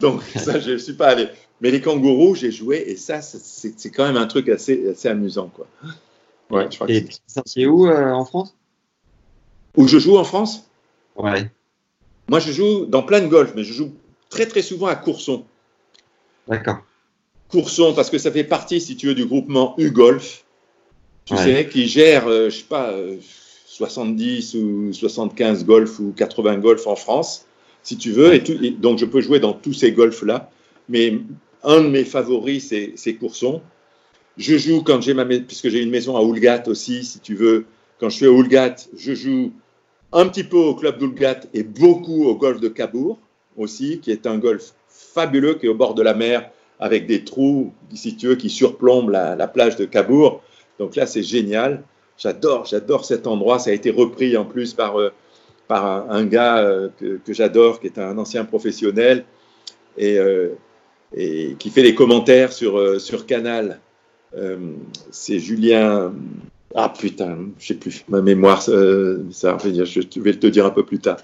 [0.00, 1.28] Donc, ça, je ne suis pas allé.
[1.60, 5.50] Mais les kangourous, j'ai joué, et ça, c'est quand même un truc assez, assez amusant.
[5.54, 5.66] Quoi.
[6.50, 8.56] Ouais, je crois Et c'est- c'est où euh, en France?
[9.76, 10.68] Où je joue en France?
[11.16, 11.50] Ouais.
[12.28, 13.92] Moi, je joue dans plein de golf, mais je joue
[14.30, 15.44] très, très souvent à Courson.
[16.48, 16.78] D'accord.
[17.48, 20.44] Courson, parce que ça fait partie, si tu veux, du groupement U-Golf,
[21.24, 21.42] tu Ouais.
[21.42, 23.16] sais, qui gère, euh, je sais pas, euh,
[23.66, 27.46] 70 ou 75 golf ou 80 golf en France,
[27.82, 28.34] si tu veux.
[28.34, 30.50] Et, tout- et donc, je peux jouer dans tous ces golfs-là.
[30.88, 31.18] Mais
[31.62, 33.60] un de mes favoris, c'est Courson.
[34.36, 37.34] Je joue quand j'ai ma maison, puisque j'ai une maison à Oulgat aussi, si tu
[37.34, 37.66] veux.
[37.98, 39.52] Quand je suis à Oulgat, je joue
[40.12, 43.18] un petit peu au club d'Oulgat et beaucoup au golf de Cabourg
[43.56, 47.24] aussi, qui est un golf fabuleux qui est au bord de la mer avec des
[47.24, 50.42] trous, si tu veux, qui surplombent la, la plage de Cabourg.
[50.78, 51.82] Donc là, c'est génial.
[52.16, 53.58] J'adore, j'adore cet endroit.
[53.58, 55.12] Ça a été repris en plus par, euh,
[55.70, 59.24] par un, un gars euh, que, que j'adore, qui est un ancien professionnel
[59.96, 60.48] et, euh,
[61.14, 63.78] et qui fait les commentaires sur, euh, sur Canal.
[65.10, 66.12] C'est Julien.
[66.74, 68.04] Ah putain, je sais plus.
[68.08, 71.18] Ma mémoire, ça, je vais dire- je vais te dire un peu plus tard.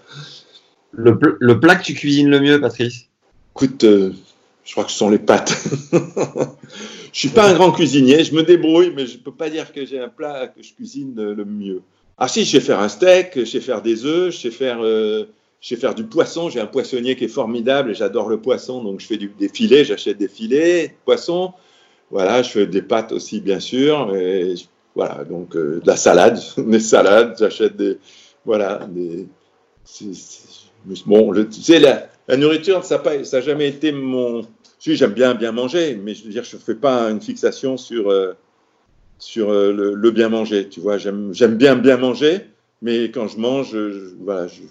[0.93, 3.09] Le, pl- le plat que tu cuisines le mieux, Patrice?
[3.55, 4.13] Écoute, euh,
[4.65, 5.55] je crois que ce sont les pâtes.
[7.13, 9.85] je suis pas un grand cuisinier, je me débrouille, mais je peux pas dire que
[9.87, 11.83] j'ai un plat que je cuisine le mieux.
[12.19, 14.79] Ah si, je sais faire un steak, je sais faire des œufs, je sais faire,
[14.83, 15.27] euh,
[15.61, 16.49] je sais faire du poisson.
[16.49, 19.85] J'ai un poissonnier qui est formidable et j'adore le poisson, donc je fais des filets,
[19.85, 21.53] j'achète des filets poisson.
[22.11, 24.15] Voilà, je fais des pâtes aussi, bien sûr.
[24.17, 24.55] Et
[24.95, 27.99] voilà, donc euh, de la salade, des salades, j'achète des,
[28.47, 29.29] voilà, des.
[31.07, 34.43] bon, le- tu sais, la, la nourriture, ça n'a jamais été mon.
[34.79, 37.77] Si, j'aime bien bien manger, mais je veux dire, je ne fais pas une fixation
[37.77, 38.35] sur, euh,
[39.19, 40.69] sur euh, le, le bien manger.
[40.69, 42.41] Tu vois, j'aime bien bien manger,
[42.83, 44.63] mais quand je mange, je, voilà, je,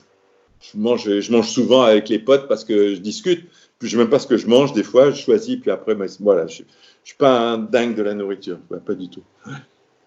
[0.61, 3.45] je mange, je mange souvent avec les potes parce que je discute.
[3.77, 4.71] Puis je ne sais même pas ce que je mange.
[4.73, 5.57] Des fois, je choisis.
[5.57, 6.67] Puis après, ben, voilà, je ne
[7.03, 8.57] suis pas un dingue de la nourriture.
[8.69, 9.23] Ouais, pas du tout.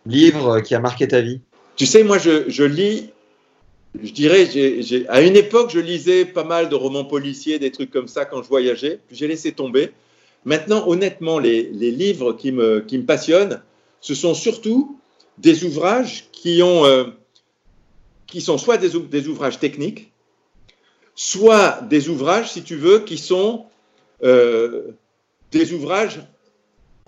[0.07, 1.41] Livre qui a marqué ta vie?
[1.77, 3.11] Tu sais, moi, je, je lis,
[4.03, 4.49] je dirais,
[5.09, 8.43] à une époque, je lisais pas mal de romans policiers, des trucs comme ça quand
[8.43, 9.91] je voyageais, puis j'ai laissé tomber.
[10.47, 13.61] Maintenant, honnêtement, les, les livres qui me, qui me passionnent,
[14.01, 14.99] ce sont surtout
[15.39, 17.05] des ouvrages qui, ont, euh,
[18.27, 20.13] qui sont soit des, ou- des ouvrages techniques,
[21.15, 23.67] soit des ouvrages, si tu veux, qui sont
[24.23, 24.93] euh,
[25.51, 26.21] des ouvrages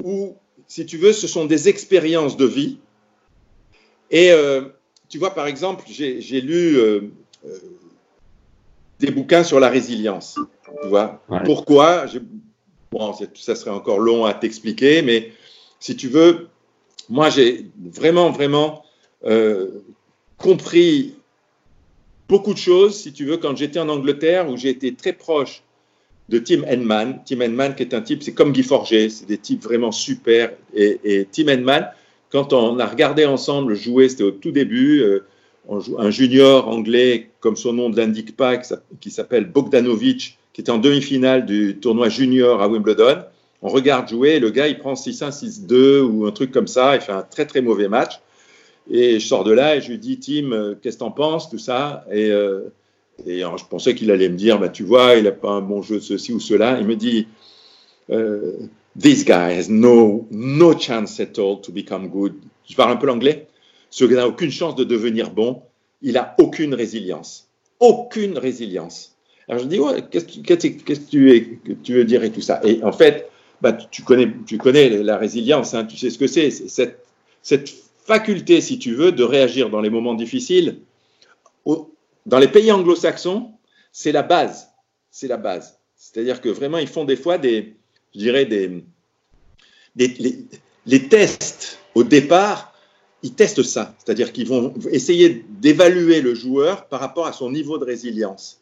[0.03, 0.37] où,
[0.67, 2.79] si tu veux, ce sont des expériences de vie.
[4.11, 4.63] Et euh,
[5.09, 6.79] tu vois, par exemple, j'ai lu
[8.99, 10.39] des bouquins sur la résilience.
[10.83, 11.43] Tu vois, Ouais.
[11.45, 12.07] pourquoi?
[12.93, 15.33] Bon, ça serait encore long à t'expliquer, mais
[15.79, 16.49] si tu veux,
[17.11, 18.85] moi, j'ai vraiment, vraiment
[19.25, 19.83] euh,
[20.39, 21.15] compris
[22.29, 25.63] beaucoup de choses, si tu veux, quand j'étais en Angleterre, où j'ai été très proche
[26.29, 27.21] de Tim Henman.
[27.27, 30.53] Tim Henman, qui est un type, c'est comme Guy Forget, c'est des types vraiment super.
[30.73, 31.91] Et, Tim Henman,
[32.31, 35.25] quand on a regardé ensemble jouer, c'était au tout début, euh,
[35.99, 38.57] un junior anglais, comme son nom ne l'indique pas,
[39.01, 43.25] qui s'appelle Bogdanovic, qui était en demi-finale du tournoi junior à Wimbledon.
[43.63, 45.31] On regarde jouer, le gars, il prend 6-1,
[45.67, 48.21] 6-2 ou un truc comme ça, il fait un très très mauvais match.
[48.91, 51.51] Et je sors de là et je lui dis, Tim, euh, qu'est-ce que t'en penses,
[51.51, 52.05] tout ça?
[52.11, 52.73] Et, euh,
[53.27, 55.83] alors, je pensais qu'il allait me dire, bah, tu vois, il n'a pas un bon
[55.83, 56.79] jeu de ceci ou cela.
[56.81, 57.29] Il me dit,
[58.11, 58.57] euh,
[58.99, 62.35] This guy has no, no chance at all to become good.
[62.69, 63.47] Je parle un peu l'anglais.
[63.91, 65.63] Ce gars n'a aucune chance de devenir bon.
[66.03, 67.49] Il a aucune résilience.
[67.79, 69.17] Aucune résilience.
[69.49, 72.61] Alors je dis, ouais, qu'est-ce que tu, veux dire et tout ça?
[72.65, 73.30] Et en fait,
[73.61, 76.51] bah, tu, connais, tu connais la résilience, hein, tu sais ce que c'est.
[76.51, 77.05] Cette,
[77.43, 77.71] cette
[78.05, 80.81] faculté, si tu veux, de réagir dans les moments difficiles.
[82.27, 83.53] Dans les pays anglo-saxons,
[83.93, 84.69] c'est la base.
[85.11, 85.79] C'est la base.
[85.97, 87.77] C'est-à-dire que vraiment, ils font des fois des,
[88.15, 88.85] je dirais, des,
[89.97, 90.47] des
[90.87, 92.73] les, tests au départ,
[93.23, 93.95] ils testent ça.
[93.99, 98.61] C'est-à-dire qu'ils vont essayer d'évaluer le joueur par rapport à son niveau de résilience.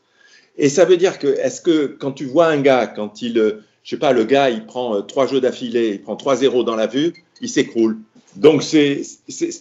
[0.57, 3.95] Et ça veut dire que, est-ce que quand tu vois un gars, quand il, je
[3.95, 6.87] sais pas, le gars, il prend euh, trois jeux d'affilée, il prend 3-0 dans la
[6.87, 7.97] vue, il s'écroule.
[8.37, 9.01] Donc, c'est,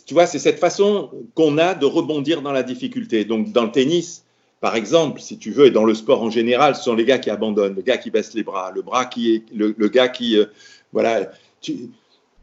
[0.06, 3.24] tu vois, c'est cette façon qu'on a de rebondir dans la difficulté.
[3.24, 4.26] Donc, dans le tennis,
[4.60, 7.20] par exemple, si tu veux, et dans le sport en général, ce sont les gars
[7.20, 10.38] qui abandonnent, le gars qui baisse les bras, le bras qui est, le, gars qui,
[10.38, 10.48] euh,
[10.92, 11.32] voilà,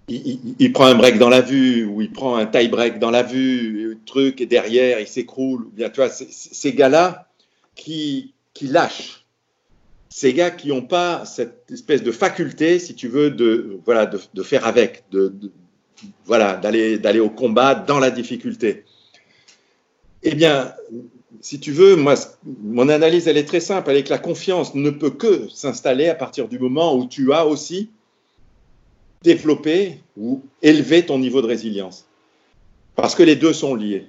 [0.09, 3.23] il, prend un break dans la vue ou il prend un tie break dans la
[3.23, 5.69] vue, truc et derrière il s'écroule.
[5.75, 7.29] Bien, tu vois, ces gars-là
[7.75, 9.24] qui, qui lâchent,
[10.17, 14.43] ces gars qui n'ont pas cette espèce de faculté, si tu veux, de voilà, de,
[14.45, 15.35] faire avec, de,
[16.25, 18.85] voilà, d'aller d'aller au combat dans la difficulté.
[20.23, 20.73] Eh bien,
[21.41, 23.91] si tu veux, moi, mon analyse, elle est très simple.
[23.91, 27.33] Elle est que la confiance ne peut que s'installer à partir du moment où tu
[27.33, 27.91] as aussi
[29.25, 32.07] développé ou élevé ton niveau de résilience.
[32.95, 34.07] Parce que les deux sont liés.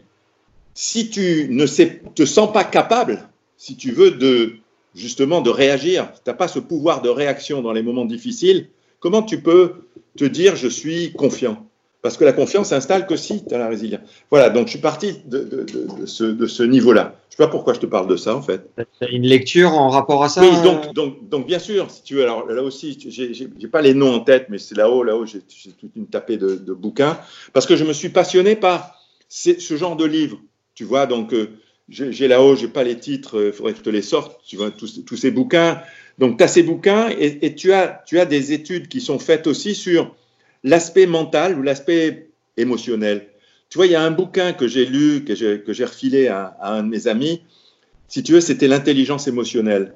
[0.75, 3.27] Si tu ne te sens pas capable,
[3.57, 4.59] si tu veux, de
[4.95, 8.67] justement de réagir, tu n'as pas ce pouvoir de réaction dans les moments difficiles,
[8.99, 9.73] comment tu peux
[10.17, 11.67] te dire je suis confiant?
[12.01, 14.03] Parce que la confiance s'installe que si tu as la résilience.
[14.29, 15.65] Voilà, donc je suis parti de,
[16.05, 17.15] ce, niveau-là.
[17.29, 18.69] Je ne sais pas pourquoi je te parle de ça, en fait.
[19.09, 22.21] Une lecture en rapport à ça Oui, donc, donc, donc bien sûr, si tu veux,
[22.21, 25.39] alors là aussi, je n'ai pas les noms en tête, mais c'est là-haut, là-haut, j'ai
[25.39, 27.17] toute une tapée de, bouquins,
[27.53, 30.37] parce que je me suis passionné par ce genre de livres,
[30.75, 31.57] tu vois, donc euh,
[31.89, 34.57] j'ai là-haut, je n'ai pas les titres, il faudrait que je te les sorte, tu
[34.57, 35.81] vois, tous, ces bouquins.
[36.17, 40.15] Donc, tu as ces bouquins et, tu, as, des études qui sont faites aussi sur
[40.63, 43.27] l'aspect mental ou l'aspect émotionnel.
[43.69, 46.83] Tu vois, il y a un bouquin que j'ai lu, que j'ai refilé à, un
[46.83, 47.41] de mes amis.
[48.07, 49.93] Si tu veux, c'était l'intelligence émotionnelle.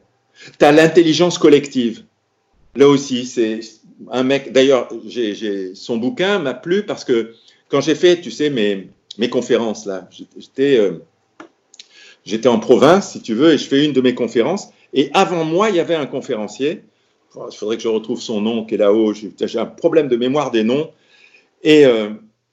[0.59, 2.03] Tu as l'intelligence collective.
[2.75, 3.61] Là aussi, c'est
[4.11, 4.51] un mec.
[4.51, 4.89] D'ailleurs,
[5.73, 7.33] son bouquin m'a plu parce que
[7.67, 11.03] quand j'ai fait, tu sais, mes, mes conférences, là, j'étais euh,
[12.25, 14.69] j'étais en province, si tu veux, et je fais une de mes conférences.
[14.93, 16.83] Et avant moi, il y avait un conférencier
[17.35, 19.13] il faudrait que je retrouve son nom qui est là-haut.
[19.13, 20.91] J'ai un problème de mémoire des noms.
[21.63, 22.09] Et, euh,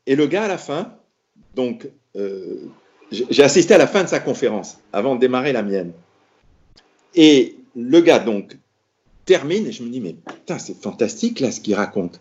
[0.06, 0.92] et le gars, à la fin,
[1.54, 2.68] donc, euh,
[3.10, 5.92] j'ai assisté à la fin de sa conférence avant de démarrer la mienne.
[7.14, 8.56] Et le gars, donc,
[9.24, 12.20] termine et je me dis, mais putain, c'est fantastique là ce qu'il raconte.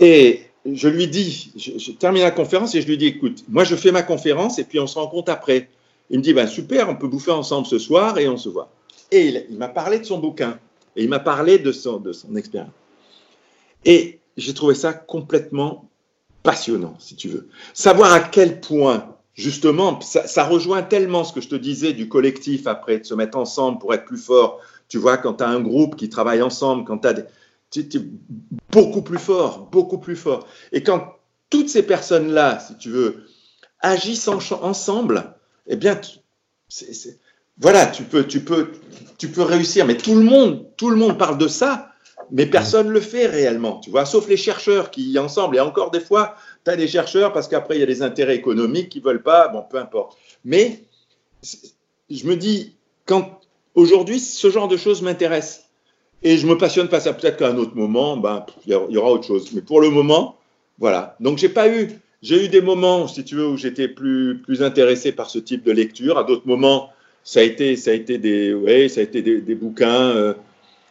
[0.00, 3.76] Et je lui dis, je, termine la conférence et je lui dis, écoute, moi je
[3.76, 5.68] fais ma conférence et puis on se rencontre après.
[6.10, 8.70] Il me dit, ben super, on peut bouffer ensemble ce soir et on se voit.
[9.10, 10.58] Et il m'a parlé de son bouquin.
[10.96, 12.72] Et il m'a parlé de son, de son expérience.
[13.84, 15.88] Et j'ai trouvé ça complètement
[16.42, 17.48] passionnant, si tu veux.
[17.72, 22.66] Savoir à quel point, justement, ça, rejoint tellement ce que je te disais du collectif
[22.66, 24.60] après, de se mettre ensemble pour être plus fort.
[24.88, 27.24] Tu vois, quand tu as un groupe qui travaille ensemble, quand tu as des,
[27.70, 28.02] tu es
[28.70, 30.46] beaucoup plus fort, beaucoup plus fort.
[30.72, 31.14] Et quand
[31.50, 33.24] toutes ces personnes-là, si tu veux,
[33.80, 35.33] agissent ensemble,
[35.66, 36.00] eh bien,
[36.68, 37.18] c'est
[37.58, 38.72] voilà, tu peux, tu peux,
[39.16, 39.86] tu peux réussir.
[39.86, 41.92] Mais tout le monde, tout le monde parle de ça,
[42.30, 45.56] mais personne ne le fait réellement, tu vois, sauf les chercheurs qui ensemble.
[45.56, 46.34] Et encore des fois,
[46.64, 49.48] tu as des chercheurs parce qu'après il y a des intérêts économiques qui veulent pas.
[49.48, 50.16] Bon, peu importe.
[50.44, 50.82] Mais
[52.10, 52.74] je me dis,
[53.06, 53.40] quand
[53.74, 55.64] aujourd'hui ce genre de choses m'intéresse
[56.22, 59.10] et je me passionne pas ça, peut-être qu'à un autre moment, ben il y aura
[59.10, 59.52] autre chose.
[59.52, 60.38] Mais pour le moment,
[60.78, 61.16] voilà.
[61.20, 64.62] Donc j'ai pas eu, j'ai eu des moments, si tu veux, où j'étais plus plus
[64.62, 66.18] intéressé par ce type de lecture.
[66.18, 66.90] À d'autres moments
[67.24, 70.10] ça a été, ça a été des, ouais, ça a été des, bouquins.
[70.10, 70.34] Euh,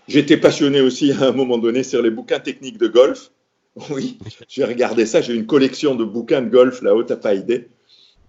[0.08, 3.32] J'étais passionné aussi à un moment donné sur les bouquins techniques de golf.
[3.90, 5.22] Oui, j'ai regardé ça.
[5.22, 7.70] J'ai une collection de bouquins de golf là-haut, t'as pas idée.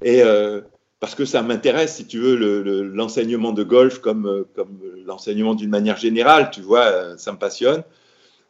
[0.02, 0.62] Et euh,
[1.00, 2.34] parce que ça m'intéresse, si tu veux,
[2.82, 7.36] l'enseignement le, de golf comme, euh, comme l'enseignement d'une manière générale, tu vois, ça me
[7.36, 7.82] passionne.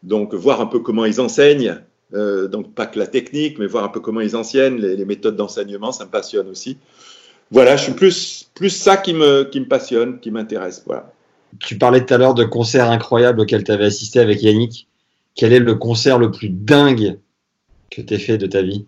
[0.04, 1.80] Donc, voir un peu comment ils enseignent,
[2.14, 5.04] euh, donc pas que la technique, mais voir un peu comment ils enseignent, les, les
[5.04, 6.78] méthodes d'enseignement, ça me passionne aussi
[7.50, 10.82] voilà, je suis plus, plus ça qui me, qui me passionne, qui m'intéresse.
[10.86, 11.12] Voilà.
[11.60, 14.88] Tu parlais tout à l'heure de concerts incroyables auxquels tu avais assisté avec Yannick.
[15.34, 17.18] quel est le concert le plus dingue
[17.90, 18.86] que tu fait de ta vie?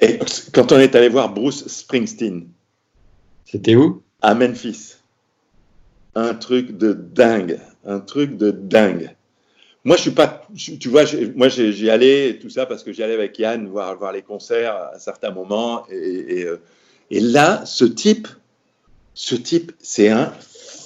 [0.00, 0.18] Et
[0.54, 2.48] quand on est allé voir Bruce Springsteen.
[3.44, 4.02] C'était où?
[4.22, 4.94] À Memphis.
[6.14, 7.60] Un truc de dingue.
[7.84, 9.14] Un truc de dingue.
[9.84, 10.46] Moi, je suis pas,
[10.78, 11.04] tu vois,
[11.34, 14.74] moi, j'y allais, tout ça, parce que j'y allais avec Yann voir, voir les concerts
[14.74, 15.86] à certains moments.
[15.90, 16.60] Et, euh,
[17.10, 18.28] là, ce type,
[19.14, 20.32] ce type, c'est un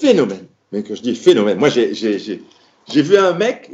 [0.01, 0.47] phénomène.
[0.71, 1.59] Mais que je dis phénomène.
[1.59, 3.71] Moi, j'ai vu un mec,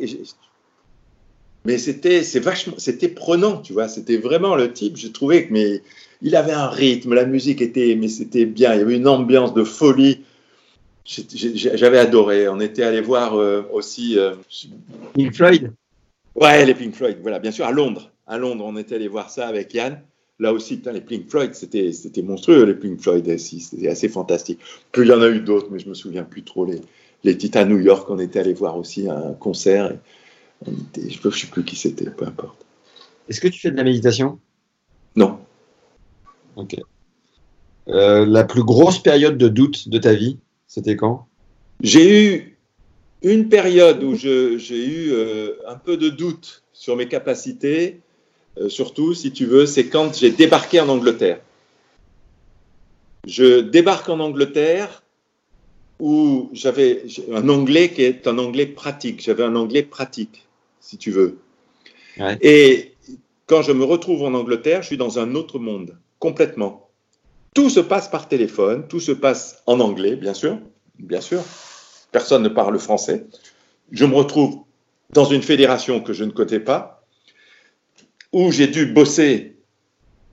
[1.65, 3.89] mais c'était c'est vachement, c'était prenant, tu vois.
[3.89, 4.97] C'était vraiment le type.
[4.97, 5.83] J'ai trouvé que, mais
[6.23, 8.75] il avait un rythme, la musique était, mais c'était bien.
[8.75, 10.21] Il y avait une ambiance de folie.
[11.11, 12.49] J'avais adoré.
[12.49, 14.19] On était allé voir euh, aussi.
[14.19, 14.35] Euh,
[15.15, 15.73] Pink Floyd?
[16.35, 18.13] Ouais, les Pink Floyd, voilà, bien sûr, à Londres.
[18.27, 20.01] À Londres, on était allé voir ça avec Yann.
[20.39, 24.61] Là aussi, les Pink Floyd, c'était monstrueux, les Pink Floyd, c'était assez fantastique.
[24.93, 26.65] Puis il y en a eu d'autres, mais je me souviens plus trop.
[26.65, 26.81] Les,
[27.25, 29.93] les titres à New York, on était allé voir aussi un concert.
[30.67, 32.65] je ne sais plus qui c'était, peu importe.
[33.29, 34.39] Est-ce que tu fais de la méditation?
[35.17, 35.41] Non.
[36.57, 36.77] Ok.
[37.89, 40.39] Euh, la plus grosse période de doute de ta vie,
[40.71, 41.27] c'était quand?
[41.83, 42.59] J'ai eu
[43.23, 48.01] une période où j'ai eu euh, un peu de doute sur mes capacités,
[48.57, 51.41] euh, surtout si tu veux, c'est quand j'ai débarqué en Angleterre.
[53.27, 55.03] Je débarque en Angleterre
[55.99, 57.03] où j'avais
[57.33, 59.21] un anglais qui est un anglais pratique.
[59.23, 60.47] J'avais un anglais pratique,
[60.81, 61.39] si tu veux.
[62.41, 62.95] Et
[63.47, 66.90] quand je me retrouve en Angleterre, je suis dans un autre monde, complètement.
[67.55, 70.59] Tout se passe par téléphone, tout se passe en anglais, bien sûr,
[70.99, 71.43] bien sûr.
[72.13, 73.27] Personne ne parle français.
[73.91, 74.65] Je me retrouve
[75.13, 77.05] dans une fédération que je ne connais pas,
[78.33, 79.57] où j'ai dû bosser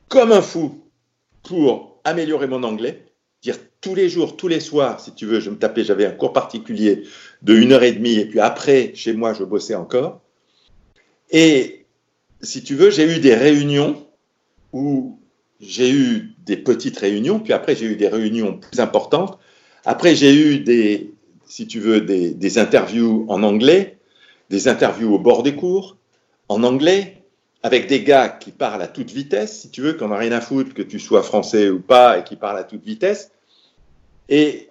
[0.07, 0.83] comme un fou
[1.43, 3.05] pour améliorer mon anglais,
[3.41, 6.11] dire tous les jours, tous les soirs, si tu veux, je me tapais, j'avais un
[6.11, 7.03] cours particulier
[7.41, 10.21] de une heure et demie, et puis après, chez moi, je bossais encore.
[11.31, 11.85] Et
[12.41, 14.07] si tu veux, j'ai eu des réunions
[14.71, 15.19] où
[15.59, 19.37] j'ai eu des petites réunions, puis après j'ai eu des réunions plus importantes.
[19.85, 21.13] Après j'ai eu des,
[21.45, 23.97] si tu veux, des, des, interviews en anglais,
[24.49, 25.97] des interviews au bord des cours,
[26.49, 27.23] en anglais,
[27.63, 30.41] avec des gars qui parlent à toute vitesse, si tu veux, qu'on n'a rien à
[30.41, 33.31] foutre que tu sois français ou pas, et qui parlent à toute vitesse.
[34.29, 34.69] Et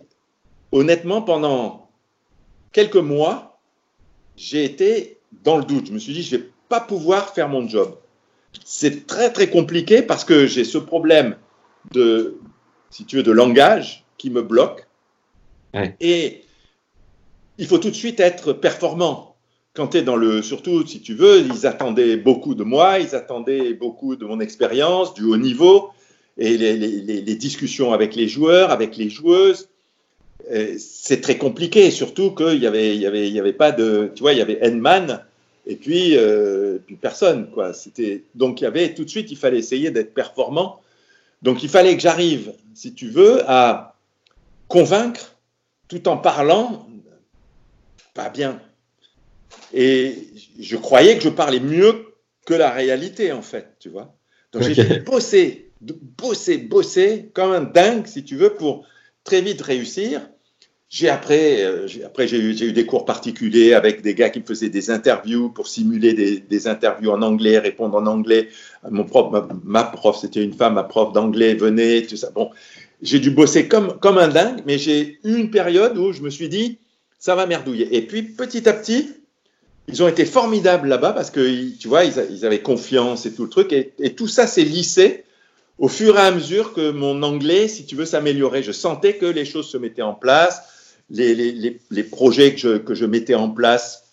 [0.73, 1.91] honnêtement, pendant
[2.73, 3.59] quelques mois,
[4.37, 5.89] j'ai été dans le doute.
[5.89, 7.97] Je me suis dit, je vais pas pouvoir faire mon job
[8.65, 11.37] c'est très très compliqué parce que j'ai ce problème
[11.93, 12.39] de,
[12.91, 14.87] si tu veux, de langage qui me bloque.
[16.01, 16.43] Et
[17.59, 19.37] il faut tout de suite être performant.
[19.75, 23.15] Quand tu es dans le, surtout si tu veux, ils attendaient beaucoup de moi, ils
[23.15, 25.91] attendaient beaucoup de mon expérience, du haut niveau,
[26.39, 29.69] et les, discussions avec les joueurs, avec les joueuses,
[30.51, 33.73] euh, c'est très compliqué, surtout qu'il n'y avait, il y avait, il y avait pas
[33.73, 35.23] de, tu vois, il y avait Henman,
[35.67, 37.73] et puis, euh, puis personne, quoi.
[37.73, 40.81] C'était donc il y avait tout de suite, il fallait essayer d'être performant.
[41.43, 43.97] Donc il fallait que j'arrive, si tu veux, à
[44.69, 45.37] convaincre
[45.89, 46.89] tout en parlant
[48.17, 48.61] pas bien.
[49.73, 50.17] Et
[50.59, 52.15] je croyais que je parlais mieux
[52.47, 54.17] que la réalité, en fait, tu vois.
[54.53, 58.87] Donc j'ai bossé, bossé, bossé comme un dingue, si tu veux, pour
[59.23, 60.29] très vite réussir.
[60.89, 64.69] J'ai après, euh, après j'ai eu, des cours particuliers avec des gars qui me faisaient
[64.69, 68.49] des interviews pour simuler des, interviews en anglais, répondre en anglais.
[68.89, 72.31] Mon prof, ma, prof, c'était une femme, ma prof d'anglais venait, tout ça.
[72.31, 72.51] Bon,
[73.03, 76.31] j'ai dû bosser comme, comme un dingue, mais j'ai eu une période où je me
[76.31, 76.79] suis dit,
[77.19, 77.97] ça va merdouiller.
[77.97, 79.13] Et puis petit à petit,
[79.89, 83.43] ils ont été formidables là-bas parce que, tu vois, ils, ils, avaient confiance et tout
[83.43, 83.73] le truc.
[83.73, 85.25] Et, et tout ça s'est lissé
[85.79, 88.63] au fur et à mesure que mon anglais, si tu veux, s'améliorait.
[88.63, 90.63] Je sentais que les choses se mettaient en place
[91.11, 94.05] les, projets que je, mettais en place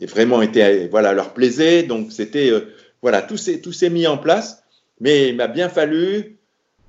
[0.00, 1.82] vraiment étaient, voilà, leur plaisaient.
[1.82, 4.62] Donc, c'était, euh, voilà, tout s'est, mis en place.
[5.00, 6.38] Mais il m'a bien fallu,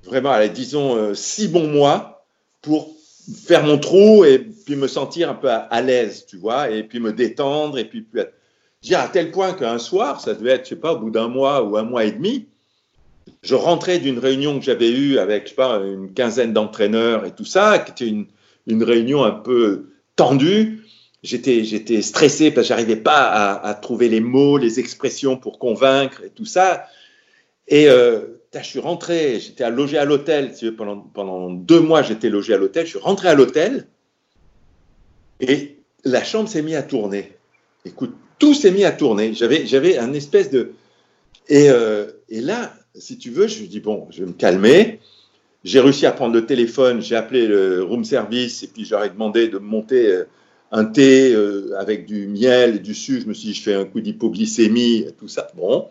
[0.04, 2.26] vraiment, disons, euh, six bons mois
[2.62, 2.94] pour
[3.46, 7.00] faire mon trou et puis me sentir un peu à, l'aise, tu vois, et puis
[7.00, 8.22] me détendre et puis, puis
[8.82, 11.28] dire à tel point qu'un soir, ça devait être, je sais pas, au bout d'un
[11.28, 12.46] mois ou un mois et demi,
[13.42, 17.30] je rentrais d'une réunion que j'avais eue avec, je sais pas, une quinzaine d'entraîneurs et
[17.30, 18.26] tout ça, qui était une,
[18.66, 20.84] une réunion un peu tendue.
[21.22, 21.64] J'étais,
[22.02, 26.44] stressé parce que j'arrivais pas à, trouver les mots, les expressions pour convaincre et tout
[26.44, 26.86] ça.
[27.66, 28.20] Et euh,
[28.52, 30.52] je suis rentré, j'étais logé à l'hôtel.
[30.76, 32.84] Pendant, pendant deux mois, j'étais logé à l'hôtel.
[32.84, 33.86] Je suis rentré à l'hôtel
[35.40, 37.32] et la chambre s'est mise à tourner.
[37.84, 39.34] Écoute, tout s'est mis à tourner.
[39.34, 40.72] J'avais, j'avais un espèce de.
[41.48, 45.00] Et, euh, et là, si tu veux, je me dis, bon, je vais me calmer.
[45.64, 49.48] J'ai réussi à prendre le téléphone, j'ai appelé le room service et puis j'aurais demandé
[49.48, 50.24] de monter euh,
[50.72, 53.22] un thé euh, avec du miel et du sucre.
[53.22, 55.48] Je me suis dit, je fais un coup d'hypoglycémie, tout ça.
[55.56, 55.88] Bon.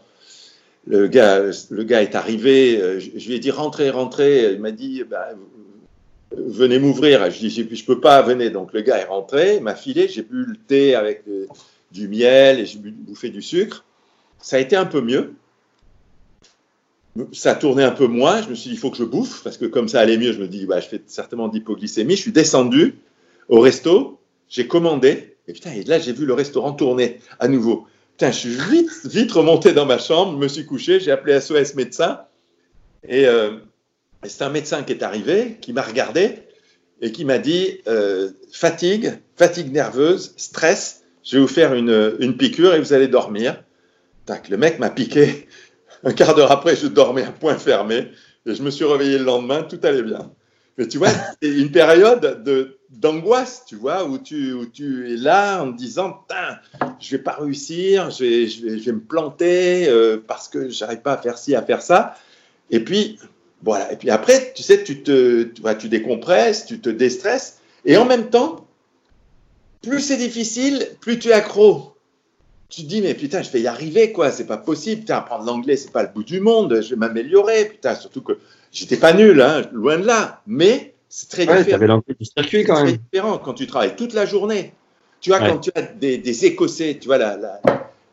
[0.85, 4.53] Le gars, le gars est arrivé, euh, je, lui ai dit rentrez, rentrez.
[4.53, 5.29] Il m'a dit bah,
[6.35, 7.31] venez m'ouvrir.
[7.31, 8.49] Je dis je, je peux pas, venez.
[8.51, 11.23] Donc le gars est rentré, m'a filé, j'ai bu le thé avec
[11.91, 13.85] du miel et j'ai bu- bouffé du sucre.
[14.39, 15.33] Ça a été un peu mieux.
[17.31, 18.41] Ça a tourné un peu moins.
[18.41, 20.33] Je me suis dit il faut que je bouffe parce que comme ça allait mieux,
[20.33, 22.15] je me dis bah, je fais certainement d'hypoglycémie.
[22.15, 22.95] Je suis descendu
[23.49, 27.85] au resto, j'ai commandé et putain et là j'ai vu le restaurant tourner à nouveau.
[28.11, 31.75] Putain, je suis vite, vite remonté dans ma chambre, me suis couché, j'ai appelé SOS
[31.75, 32.21] médecin
[33.07, 33.57] et, euh,
[34.23, 36.39] et c'est un médecin qui est arrivé, qui m'a regardé
[37.01, 42.37] et qui m'a dit euh, fatigue, fatigue nerveuse, stress, je vais vous faire une, une
[42.37, 43.63] piqûre et vous allez dormir.
[44.25, 45.47] Tac, le mec m'a piqué.
[46.03, 48.09] Un quart d'heure après, je dormais à point fermé
[48.45, 50.31] et je me suis réveillé le lendemain, tout allait bien.
[50.77, 51.09] Mais tu vois,
[51.41, 55.77] c'est une période de d'angoisse, tu vois, où tu, où tu es là en te
[55.77, 56.59] disant, Putain,
[56.99, 60.69] je vais pas réussir, je vais, je vais, je vais me planter euh, parce que
[60.69, 62.15] j'arrive pas à faire ci, à faire ça.
[62.69, 63.19] Et puis,
[63.63, 63.91] voilà.
[63.91, 67.59] Et puis après, tu sais, tu te, tu, vois, tu décompresses, tu te déstresses.
[67.85, 68.67] Et en même temps,
[69.81, 71.92] plus c'est difficile, plus tu es accro.
[72.75, 74.31] Tu te dis, mais putain, je vais y arriver, quoi.
[74.31, 75.01] C'est pas possible.
[75.01, 76.81] Putain, apprendre l'anglais, c'est pas le bout du monde.
[76.81, 77.65] Je vais m'améliorer.
[77.65, 78.39] Putain, surtout que
[78.71, 80.41] j'étais pas nul, hein, loin de là.
[80.47, 81.85] Mais c'est très Ouais, différent.
[81.85, 82.85] l'envie du circuit quand même.
[82.85, 84.73] très différent quand tu travailles toute la journée.
[85.21, 85.49] Tu vois, Ouais.
[85.49, 87.61] quand tu as des, des Écossais, tu vois, la, la,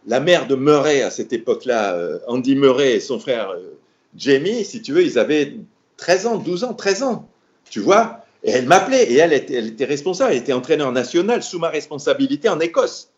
[0.06, 3.78] la mère de Murray à cette époque-là, euh, Andy Murray et son frère euh,
[4.14, 5.54] Jamie, si tu veux, ils avaient
[5.96, 7.28] 13 ans, 12 ans, 13 ans.
[7.70, 8.24] Tu vois?
[8.44, 11.68] Et elle m'appelait et elle était, elle était responsable, elle était entraîneur national sous ma
[11.70, 13.09] responsabilité en Écosse.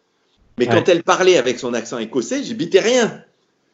[0.58, 3.22] Mais quand elle parlait avec son accent écossais, j'habitais rien.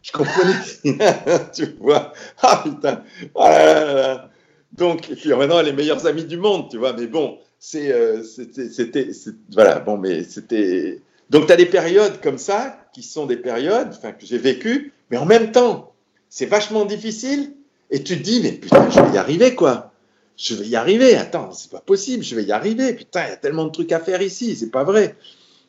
[0.02, 0.54] Je comprenais.
[1.54, 3.02] tu vois Ah putain
[3.34, 4.30] Oh là là là.
[4.72, 6.92] Donc, et puis maintenant, les meilleurs amis du monde, tu vois.
[6.92, 9.10] Mais bon, c'est, euh, c'était,
[9.52, 9.80] voilà.
[9.80, 11.00] Bon, mais c'était.
[11.30, 14.92] Donc, tu as des périodes comme ça qui sont des périodes, enfin, que j'ai vécues,
[15.10, 15.92] mais en même temps,
[16.28, 17.52] c'est vachement difficile.
[17.90, 19.92] Et tu te dis, mais putain, je vais y arriver, quoi.
[20.36, 21.16] Je vais y arriver.
[21.16, 22.22] Attends, c'est pas possible.
[22.22, 22.92] Je vais y arriver.
[22.92, 24.54] Putain, il y a tellement de trucs à faire ici.
[24.54, 25.16] C'est pas vrai.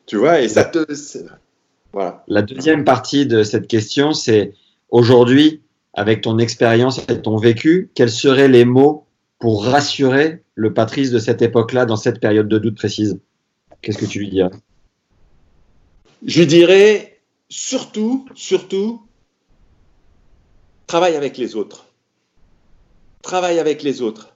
[0.06, 0.92] Tu vois, et ça te.
[0.94, 1.26] c'est-
[1.92, 2.24] Voilà.
[2.28, 4.54] La deuxième partie de cette question, c'est
[4.90, 5.62] aujourd'hui,
[5.94, 9.06] avec ton expérience et ton vécu, quels seraient les mots
[9.38, 13.18] pour rassurer le Patrice de cette époque-là, dans cette période de doute précise?
[13.82, 14.50] Qu'est-ce que tu lui dirais?
[16.26, 19.02] Je dirais surtout, surtout,
[20.86, 21.86] travaille avec les autres.
[23.22, 24.34] Travaille avec les autres.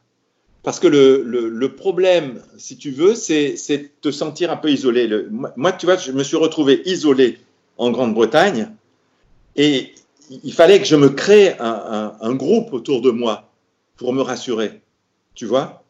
[0.64, 5.08] Parce que le, le, problème, si tu veux, c'est c'est te sentir un peu isolé.
[5.56, 7.38] Moi, tu vois, je me suis retrouvé isolé
[7.76, 8.70] en Grande-Bretagne
[9.56, 9.92] et
[10.30, 13.50] il fallait que je me crée un, un- groupe autour de moi
[13.96, 14.80] pour me rassurer.
[15.34, 15.84] Tu vois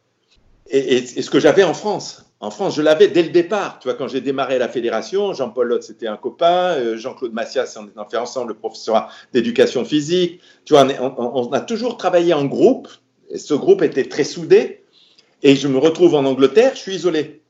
[0.68, 2.24] et, ce que j'avais en France.
[2.40, 3.78] En France, je l'avais dès le départ.
[3.78, 6.74] Tu vois, quand j'ai démarré la fédération, Jean-Paul Lotte, c'était un copain.
[6.74, 10.40] euh, Jean-Claude Massias, on a fait ensemble le professeur d'éducation physique.
[10.64, 12.88] Tu vois, on a toujours travaillé en groupe.
[13.34, 14.80] Ce groupe était très soudé.
[15.42, 17.42] Et je me retrouve en Angleterre, je suis isolé.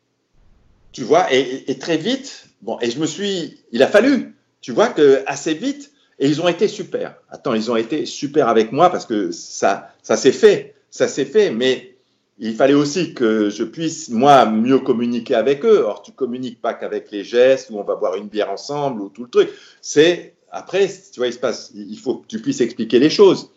[0.91, 4.89] Tu vois, et, très vite, bon, et je me suis, il a fallu, tu vois,
[4.89, 7.17] que assez vite, et ils ont été super.
[7.31, 11.25] Attends, ils ont été super avec moi parce que ça, ça s'est fait, ça s'est
[11.25, 11.97] fait, mais
[12.39, 15.85] il fallait aussi que je puisse, moi, mieux communiquer avec eux.
[15.87, 19.09] Or, tu communiques pas qu'avec les gestes, où on va boire une bière ensemble, ou
[19.09, 19.51] tout le truc.
[19.81, 23.51] C'est, après, tu vois, il se passe, il faut que tu puisses expliquer les choses.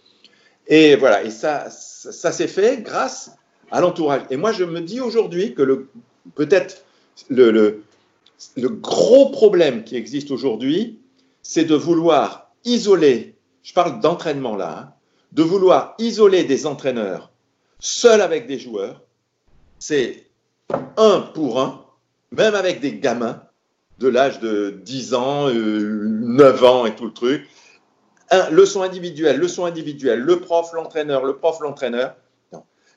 [0.68, 1.70] Et voilà, et ça,
[2.12, 3.32] ça, s'est fait grâce
[3.72, 4.22] à l'entourage.
[4.30, 5.88] Et moi, je me dis aujourd'hui que
[6.36, 6.86] peut-être
[7.30, 7.84] le,
[8.58, 11.00] gros problème qui existe aujourd'hui,
[11.42, 14.94] c'est de vouloir isoler, je parle d'entraînement là, hein,
[15.34, 17.32] de vouloir isoler des entraîneurs
[17.80, 19.02] seuls avec des joueurs.
[19.80, 20.26] C'est
[20.98, 21.86] un pour un,
[22.32, 23.44] même avec des gamins
[24.00, 27.48] de l'âge de 10 ans, euh, 9 ans et tout le truc.
[28.30, 32.16] Un, leçon individuelle, leçon individuelle, le prof, l'entraîneur, le prof, l'entraîneur.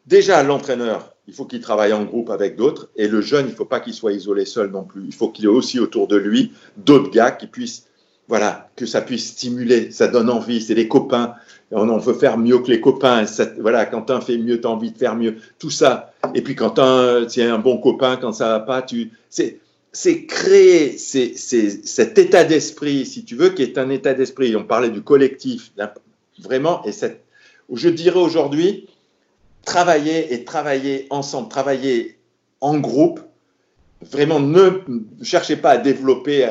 [0.07, 2.91] Déjà, l'entraîneur, il faut qu'il travaille en groupe avec d'autres.
[2.97, 5.05] Et le jeune, il ne faut pas qu'il soit isolé seul non plus.
[5.07, 7.87] Il faut qu'il ait aussi autour de lui d'autres gars qui puissent,
[8.27, 9.93] voilà, que ça puisse stimuler.
[9.93, 10.61] Ça donne envie.
[10.61, 11.35] C'est des copains.
[11.71, 13.25] On veut faire mieux que les copains.
[13.61, 15.37] Voilà, quand un fait mieux, tu as envie de faire mieux.
[15.59, 16.13] Tout ça.
[16.35, 19.13] Et puis quand un, es un bon copain, quand ça va pas, tu.
[19.29, 19.61] C'est,
[19.93, 24.55] c'est créer cet état d'esprit, si tu veux, qui est un état d'esprit.
[24.55, 25.73] On parlait du collectif,
[26.39, 26.85] vraiment.
[26.87, 26.93] Et
[27.73, 28.89] je dirais aujourd'hui,
[29.65, 32.19] travailler et travailler ensemble, travailler
[32.61, 33.21] en groupe.
[34.03, 34.71] Vraiment, ne
[35.23, 36.49] cherchez pas à développer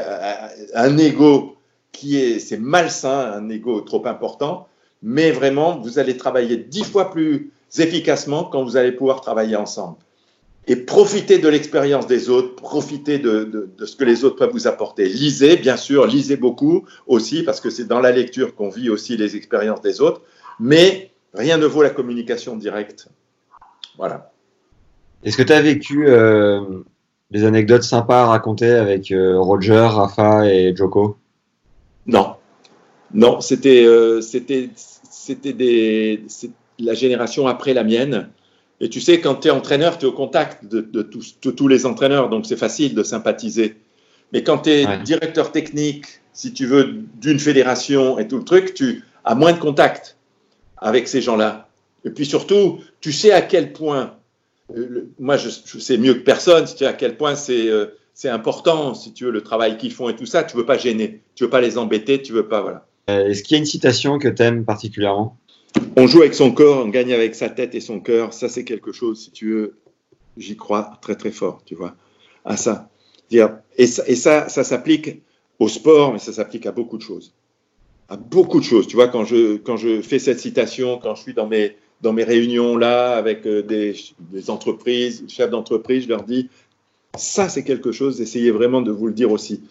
[0.76, 1.56] un ego
[1.92, 4.68] qui est, c'est malsain, un ego trop important,
[5.02, 9.98] mais vraiment, vous allez travailler dix fois plus efficacement quand vous allez pouvoir travailler ensemble.
[10.70, 14.52] Et profitez de l'expérience des autres, profitez de, de, de, ce que les autres peuvent
[14.52, 15.10] vous apporter.
[15.10, 19.18] Lisez, bien sûr, lisez beaucoup aussi, parce que c'est dans la lecture qu'on vit aussi
[19.18, 20.22] les expériences des autres,
[20.60, 23.08] mais rien ne vaut la communication directe.
[23.98, 24.32] Voilà.
[25.24, 26.62] Est-ce que tu as vécu euh,
[27.32, 31.18] des anecdotes sympas à raconter avec euh, Roger, Rafa et Joko?
[32.06, 32.36] Non.
[33.12, 36.24] Non, c'était euh, c'était c'était des
[36.78, 38.30] la génération après la mienne.
[38.82, 41.52] Et tu sais, quand tu es entraîneur, tu es au contact de, de, tous, de
[41.52, 43.76] tous les entraîneurs, donc c'est facile de sympathiser.
[44.32, 45.04] Mais quand tu es ouais.
[45.04, 49.60] directeur technique, si tu veux, d'une fédération et tout le truc, tu as moins de
[49.60, 50.18] contact
[50.78, 51.68] avec ces gens-là.
[52.06, 54.16] Et puis surtout, tu sais à quel point,
[54.76, 57.88] euh, moi je, je, sais mieux que personne, tu sais à quel point c'est euh,
[58.20, 60.78] c'est important, si tu veux, le travail qu'ils font et tout ça, tu veux pas
[60.78, 62.86] gêner, tu veux pas les embêter, tu veux pas, voilà.
[63.10, 65.38] Euh, Est-ce qu'il y a une citation que tu aimes particulièrement?
[65.96, 68.34] On joue avec son corps, on gagne avec sa tête et son cœur.
[68.34, 69.78] Ça, c'est quelque chose, si tu veux,
[70.38, 71.96] j'y crois très très fort, tu vois,
[72.46, 72.90] à ça.
[73.32, 75.22] Et ça, ça, ça s'applique
[75.60, 77.34] au sport, mais ça s'applique à beaucoup de choses.
[78.08, 78.88] À beaucoup de choses.
[78.88, 82.14] Tu vois, quand je, quand je fais cette citation, quand je suis dans mes, dans
[82.14, 86.50] mes réunions là avec des, des entreprises, chefs d'entreprise, je leur dis,
[87.16, 89.62] ça, c'est quelque chose, essayez vraiment de vous le dire aussi.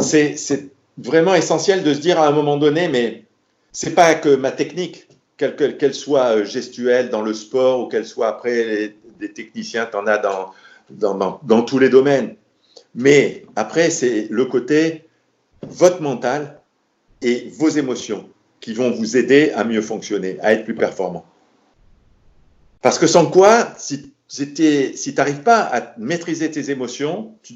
[0.00, 3.23] C'est vraiment essentiel de se dire à un moment donné, mais
[3.74, 8.06] c'est pas que ma technique, quelle qu'elle qu soit gestuelle dans le sport ou qu'elle
[8.06, 12.36] soit après des techniciens, tu en as dans, dans, tous les domaines.
[12.94, 15.04] Mais après, c'est le côté
[15.62, 16.60] votre mental
[17.20, 18.28] et vos émotions
[18.60, 21.26] qui vont vous aider à mieux fonctionner, à être plus performant.
[22.80, 27.54] Parce que sans quoi, si, si tu n'arrives pas à maîtriser tes émotions, tu,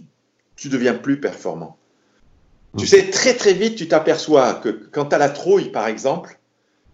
[0.56, 1.78] tu deviens plus performant.
[2.78, 6.38] Tu sais, très très vite, tu t'aperçois que quand tu as la trouille, par exemple,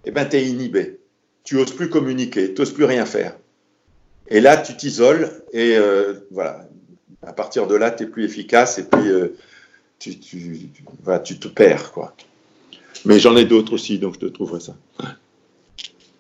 [0.05, 1.01] eh ben, tu es inhibé.
[1.45, 3.37] Tu n'oses plus communiquer, tu n'oses plus rien faire.
[4.29, 6.67] Et là, tu t'isoles et euh, voilà.
[7.27, 9.37] À partir de là, tu es plus efficace et puis euh,
[9.99, 10.71] tu, tu,
[11.03, 11.93] voilà, tu te perds.
[11.93, 12.15] Quoi.
[13.05, 14.77] Mais j'en ai d'autres aussi, donc je te trouverai ça.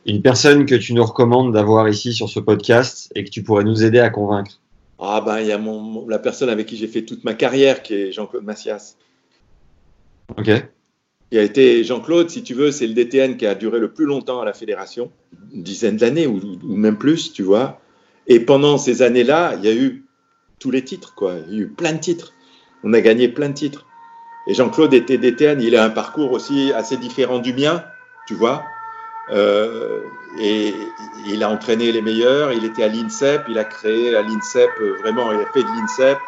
[0.06, 3.64] Une personne que tu nous recommandes d'avoir ici sur ce podcast et que tu pourrais
[3.64, 4.60] nous aider à convaincre?
[4.98, 7.82] Ah ben, il y a mon, la personne avec qui j'ai fait toute ma carrière,
[7.82, 8.96] qui est Jean-Claude Massias.
[10.36, 10.50] Ok.
[11.30, 14.04] Il a été Jean-Claude, si tu veux, c'est le DTN qui a duré le plus
[14.04, 15.10] longtemps à la fédération,
[15.52, 17.80] une dizaine d'années ou, même plus, tu vois.
[18.26, 20.04] Et pendant ces années-là, il y a eu
[20.58, 21.34] tous les titres, quoi.
[21.48, 22.32] Il y a eu plein de titres.
[22.84, 23.86] On a gagné plein de titres.
[24.46, 27.82] Et Jean-Claude était DTN, il a un parcours aussi assez différent du mien,
[28.28, 28.62] tu vois.
[29.30, 30.02] Euh,
[30.38, 30.72] et
[31.26, 34.70] il a entraîné les meilleurs, il était à l'INSEP, il a créé à l'INSEP,
[35.00, 36.18] vraiment, il a fait de l'INSEP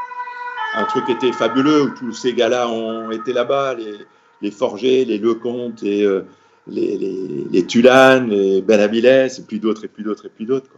[0.77, 3.95] un truc qui était fabuleux où tous ces gars-là ont été là-bas, les,
[4.43, 6.27] les Forgés, les Lecomte, et, euh,
[6.67, 10.71] les, les, les Tulane, les Benavides, et puis d'autres, et puis d'autres, et puis d'autres.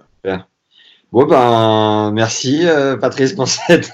[1.10, 3.90] Bon, ben, merci euh, Patrice pour cette.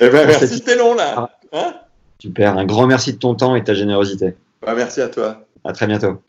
[0.00, 1.28] Eh ben, merci, c'était long là.
[1.52, 1.74] Hein?
[2.20, 4.34] Super, un grand merci de ton temps et de ta générosité.
[4.64, 5.44] Ben, merci à toi.
[5.64, 6.22] À très bientôt.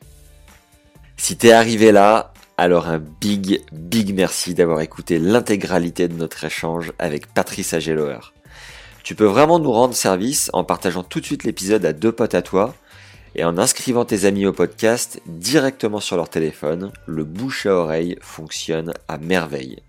[1.17, 6.91] Si t'es arrivé là, alors un big, big merci d'avoir écouté l'intégralité de notre échange
[6.97, 8.32] avec Patrice Ageloer.
[9.03, 12.35] Tu peux vraiment nous rendre service en partageant tout de suite l'épisode à deux potes
[12.35, 12.73] à toi
[13.35, 16.93] et en inscrivant tes amis au podcast directement sur leur téléphone.
[17.05, 19.79] Le bouche à oreille fonctionne à merveille.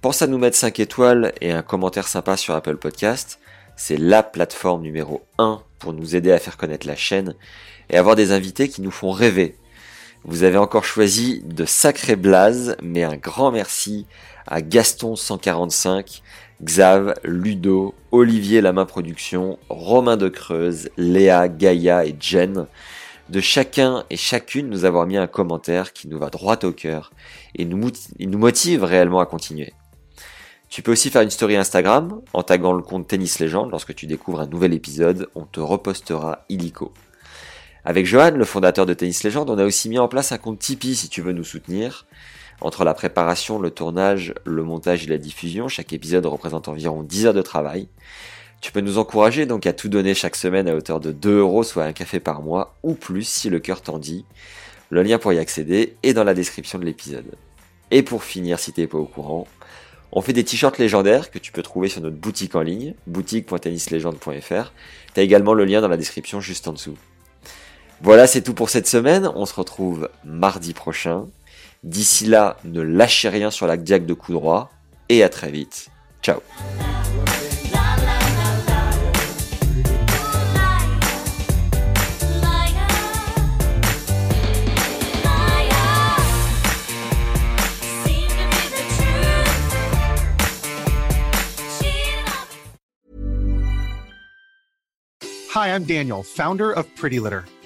[0.00, 3.38] Pense à nous mettre 5 étoiles et un commentaire sympa sur Apple Podcast.
[3.76, 7.34] C'est la plateforme numéro 1 pour nous aider à faire connaître la chaîne
[7.90, 9.58] et avoir des invités qui nous font rêver.
[10.24, 14.06] Vous avez encore choisi de sacrés blazes, mais un grand merci
[14.46, 16.22] à Gaston 145
[16.64, 22.66] Xav, Ludo, Olivier Lamain Production, Romain de Creuse, Léa, Gaïa et Jen,
[23.28, 27.12] de chacun et chacune nous avoir mis un commentaire qui nous va droit au cœur
[27.56, 27.90] et nous,
[28.20, 29.72] nous motive réellement à continuer.
[30.68, 34.06] Tu peux aussi faire une story Instagram en taguant le compte Tennis Légende lorsque tu
[34.06, 36.92] découvres un nouvel épisode, on te repostera illico.
[37.84, 40.60] Avec Johan, le fondateur de Tennis Légende, on a aussi mis en place un compte
[40.60, 42.06] Tipeee si tu veux nous soutenir.
[42.62, 47.26] Entre la préparation, le tournage, le montage et la diffusion, chaque épisode représente environ 10
[47.26, 47.88] heures de travail.
[48.60, 51.64] Tu peux nous encourager donc à tout donner chaque semaine à hauteur de 2 euros,
[51.64, 54.24] soit un café par mois, ou plus si le cœur t'en dit.
[54.90, 57.34] Le lien pour y accéder est dans la description de l'épisode.
[57.90, 59.48] Et pour finir, si t'es pas au courant,
[60.12, 64.72] on fait des t-shirts légendaires que tu peux trouver sur notre boutique en ligne, boutique.tennislegende.fr.
[65.14, 66.96] T'as également le lien dans la description juste en dessous.
[68.02, 69.28] Voilà, c'est tout pour cette semaine.
[69.34, 71.26] On se retrouve mardi prochain.
[71.82, 74.70] D'ici là, ne lâchez rien sur la diac de coup droit
[75.08, 75.88] et à très vite.
[76.22, 76.40] Ciao
[95.54, 97.42] Hi, I'm Daniel, founder of Pretty Litter.